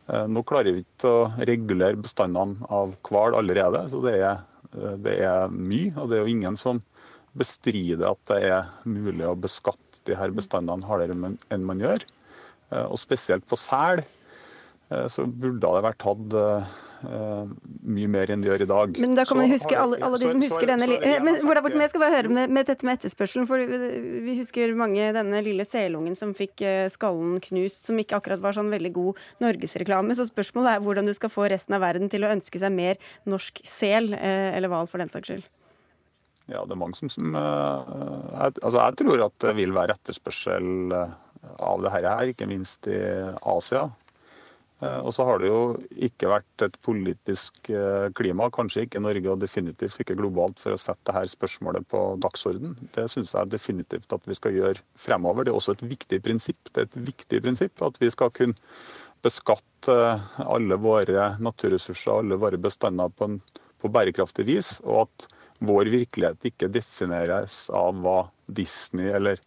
[0.06, 4.44] Nå klarer vi ikke å regulere bestandene av hval allerede, så det er,
[5.02, 5.90] det er mye.
[5.98, 6.78] Og det er jo ingen som
[7.36, 12.04] bestrider at det er mulig å beskatte de her bestandene hardere enn man gjør.
[12.72, 14.06] Eh, og spesielt på sel eh,
[14.86, 16.74] så burde det vært tatt eh,
[17.10, 17.48] eh,
[17.90, 19.00] mye mer enn de gjør i dag.
[19.02, 21.00] Men da kan man huske alle, alle de som så- husker så- denne så- li-
[21.02, 23.46] så- Men jeg skal bare høre med, med dette med etterspørselen.
[23.48, 28.40] For vi husker mange denne lille selungen som fikk eh, skallen knust, som ikke akkurat
[28.40, 30.14] var sånn veldig god norgesreklame.
[30.14, 32.96] Så spørsmålet er hvordan du skal få resten av verden til å ønske seg mer
[33.26, 35.44] norsk sel, eh, eller hval for den saks skyld.
[36.46, 37.82] Ja, det er mange som, som uh,
[38.38, 41.10] jeg, altså jeg tror at det vil være etterspørsel eh,
[41.58, 43.00] av det her, ikke minst i
[43.42, 43.90] Asia.
[44.82, 45.60] Eh, Og så har det jo
[46.08, 50.76] ikke vært et politisk eh, klima, kanskje ikke i Norge og definitivt ikke globalt, for
[50.76, 52.76] å sette dette spørsmålet på dagsorden.
[52.92, 55.46] Det syns jeg definitivt at vi skal gjøre fremover.
[55.46, 56.60] Det er også et viktig prinsipp.
[56.72, 58.58] Det er et viktig prinsipp at vi skal kunne
[59.24, 59.96] beskatte
[60.44, 63.40] alle våre naturressurser, alle våre bestander på, en,
[63.80, 65.28] på bærekraftig vis, og at
[65.64, 69.40] vår virkelighet ikke defineres av hva Disney eller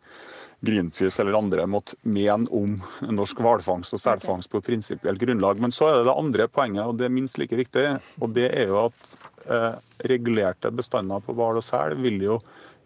[0.60, 2.76] Greenpeace eller andre måtte mene om
[3.16, 5.62] norsk hvalfangst og selfangst på prinsipielt grunnlag.
[5.64, 7.86] Men så er det det andre poenget, og det er minst like viktig.
[8.20, 9.14] Og det er jo at
[9.48, 9.76] eh,
[10.12, 12.40] regulerte bestander på hval og sel vil jo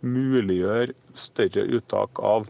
[0.04, 2.50] muliggjøre større uttak av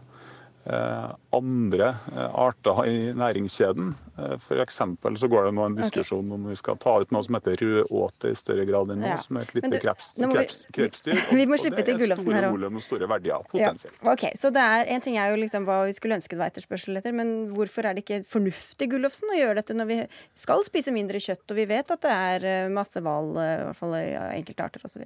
[0.64, 3.90] andre eh, arter i næringskjeden.
[4.14, 4.44] F.eks.
[4.46, 7.34] For eksempel så går det nå en diskusjon om vi skal ta ut noe som
[7.36, 9.16] heter rødåte i større grad enn nå, Ja.
[9.20, 11.20] som er et lite krepsdyr.
[11.40, 12.54] Vi må slippe det til er Gullofsen her store også.
[12.56, 13.98] volum og store verdier, potensielt.
[14.00, 16.40] Ja, ok, så det er, En ting er jo liksom hva vi skulle ønske det
[16.40, 20.00] var etterspørsel etter, men hvorfor er det ikke fornuftig Gullofsen, å gjøre dette når vi
[20.38, 23.64] skal spise mindre kjøtt, og vi vet at det er eh, masse hval, eh, i
[23.68, 25.04] hvert fall enkelte arter osv.?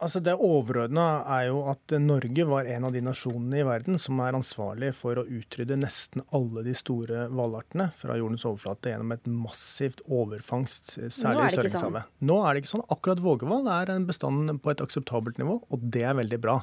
[0.00, 4.20] Altså Det overordna er jo at Norge var en av de nasjonene i verden som
[4.24, 9.28] er ansvarlig for å utrydde nesten alle de store hvalartene fra jordens overflate gjennom et
[9.28, 12.86] massivt overfangst, særlig i det ikke Nå er det ikke sånn.
[12.96, 16.56] Akkurat vågehval er en bestand på et akseptabelt nivå, og det er veldig bra.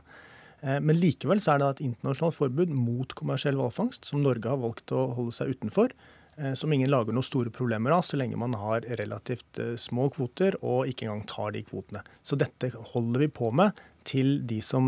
[0.63, 4.57] Eh, Men likevel så er det et internasjonalt forbud mot kommersiell hvalfangst, som Norge har
[4.57, 5.93] valgt å holde seg utenfor.
[6.37, 10.09] Eh, Som ingen lager noen store problemer av, så lenge man har relativt eh, små
[10.13, 12.03] kvoter og ikke engang tar de kvotene.
[12.23, 13.77] Så dette holder vi på med
[14.07, 14.85] til de som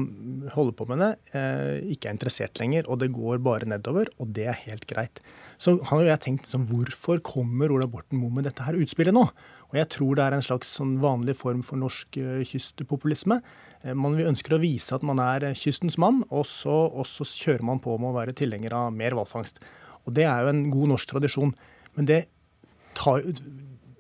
[0.54, 2.88] holder på med det, eh, ikke er interessert lenger.
[2.88, 5.20] Og det går bare nedover, og det er helt greit.
[5.60, 9.26] Så har jeg tenkt sånn, hvorfor kommer Ola Borten Moe med dette her utspillet nå?
[9.70, 12.16] Og jeg tror det er en slags sånn vanlig form for norsk
[12.47, 13.41] kystpopulisme.
[13.93, 17.68] Man vil ønsker å vise at man er kystens mann, og så, og så kjører
[17.68, 19.60] man på med å være tilhenger av mer hvalfangst.
[20.10, 21.53] Og det er jo en god norsk tradisjon.
[21.97, 22.24] Men det
[22.97, 23.24] tar,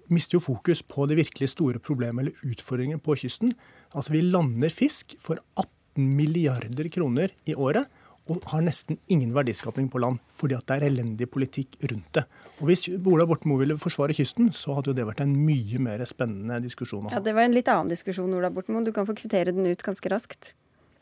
[0.09, 3.53] mister jo fokus på det virkelig store problemet eller utfordringen på kysten.
[3.93, 7.89] Altså Vi lander fisk for 18 milliarder kroner i året.
[8.29, 12.25] Og har nesten ingen verdiskapning på land, fordi at det er elendig politikk rundt det.
[12.59, 15.81] Og Hvis Ola Borten Moe ville forsvare kysten, så hadde jo det vært en mye
[15.81, 17.09] mer spennende diskusjon.
[17.09, 18.85] Ja, Det var en litt annen diskusjon, Ola Borten Moe.
[18.85, 20.53] Du kan få kvittere den ut ganske raskt.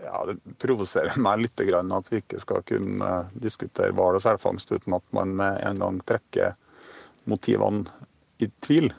[0.03, 4.71] Ja, Det provoserer meg litt at vi ikke skal kunne eh, diskutere hval og selfangst
[4.71, 6.55] uten at man med en gang trekker
[7.25, 7.85] motivene
[8.39, 8.91] i tvil.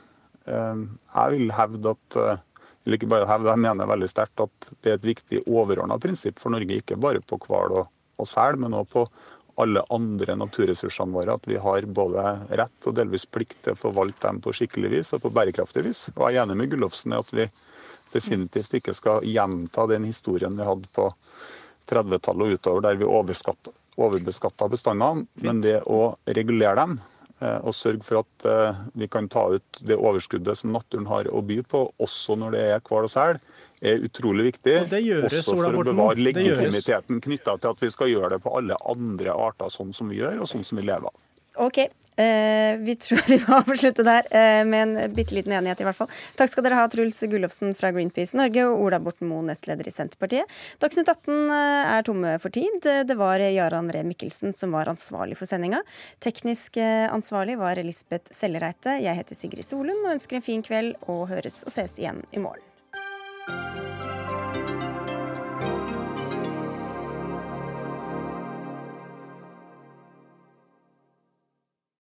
[0.47, 0.85] Eh,
[1.15, 2.45] Jeg vil hevde at eh,
[2.89, 6.39] eller ikke bare hevde, jeg mener veldig sterkt at det er et viktig overordna prinsipp
[6.41, 9.03] for Norge, ikke bare på hval og, og sel, men også på
[9.61, 11.35] alle andre naturressursene våre.
[11.37, 12.25] At vi har både
[12.57, 16.07] rett og delvis plikt til å forvalte dem på skikkelig vis og på bærekraftig vis.
[16.15, 17.49] Og jeg er enig med Gullofsen i at vi
[18.13, 21.11] definitivt ikke skal gjenta den historien vi hadde på
[21.89, 25.27] 30-tallet og utover, der vi overbeskatta bestandene.
[25.43, 26.99] Men det å regulere dem
[27.41, 31.31] eh, og sørge for at eh, vi kan ta ut det overskuddet som naturen har
[31.33, 33.41] å by på, også når det er hval og sel,
[33.81, 34.77] er utrolig viktig.
[34.83, 38.45] Og det gjøres, også for å bevare legitimiteten knytta til at vi skal gjøre det
[38.45, 41.29] på alle andre arter sånn som vi gjør, og sånn som vi lever av.
[41.59, 45.87] Ok, eh, vi tror vi må avslutte der, eh, med en bitte liten enighet i
[45.89, 46.11] hvert fall.
[46.39, 49.95] Takk skal dere ha, Truls Gullofsen fra Greenpeace Norge og Ola Borten Moe, nestleder i
[49.95, 50.47] Senterpartiet.
[50.79, 52.79] Dagsnytt 18 eh, er tomme for tid.
[52.83, 55.83] Det var Jarand Ree Mikkelsen som var ansvarlig for sendinga.
[56.23, 59.01] Teknisk eh, ansvarlig var Elisabeth Sellereite.
[59.03, 62.45] Jeg heter Sigrid Solund og ønsker en fin kveld og høres og ses igjen i
[62.45, 62.63] morgen.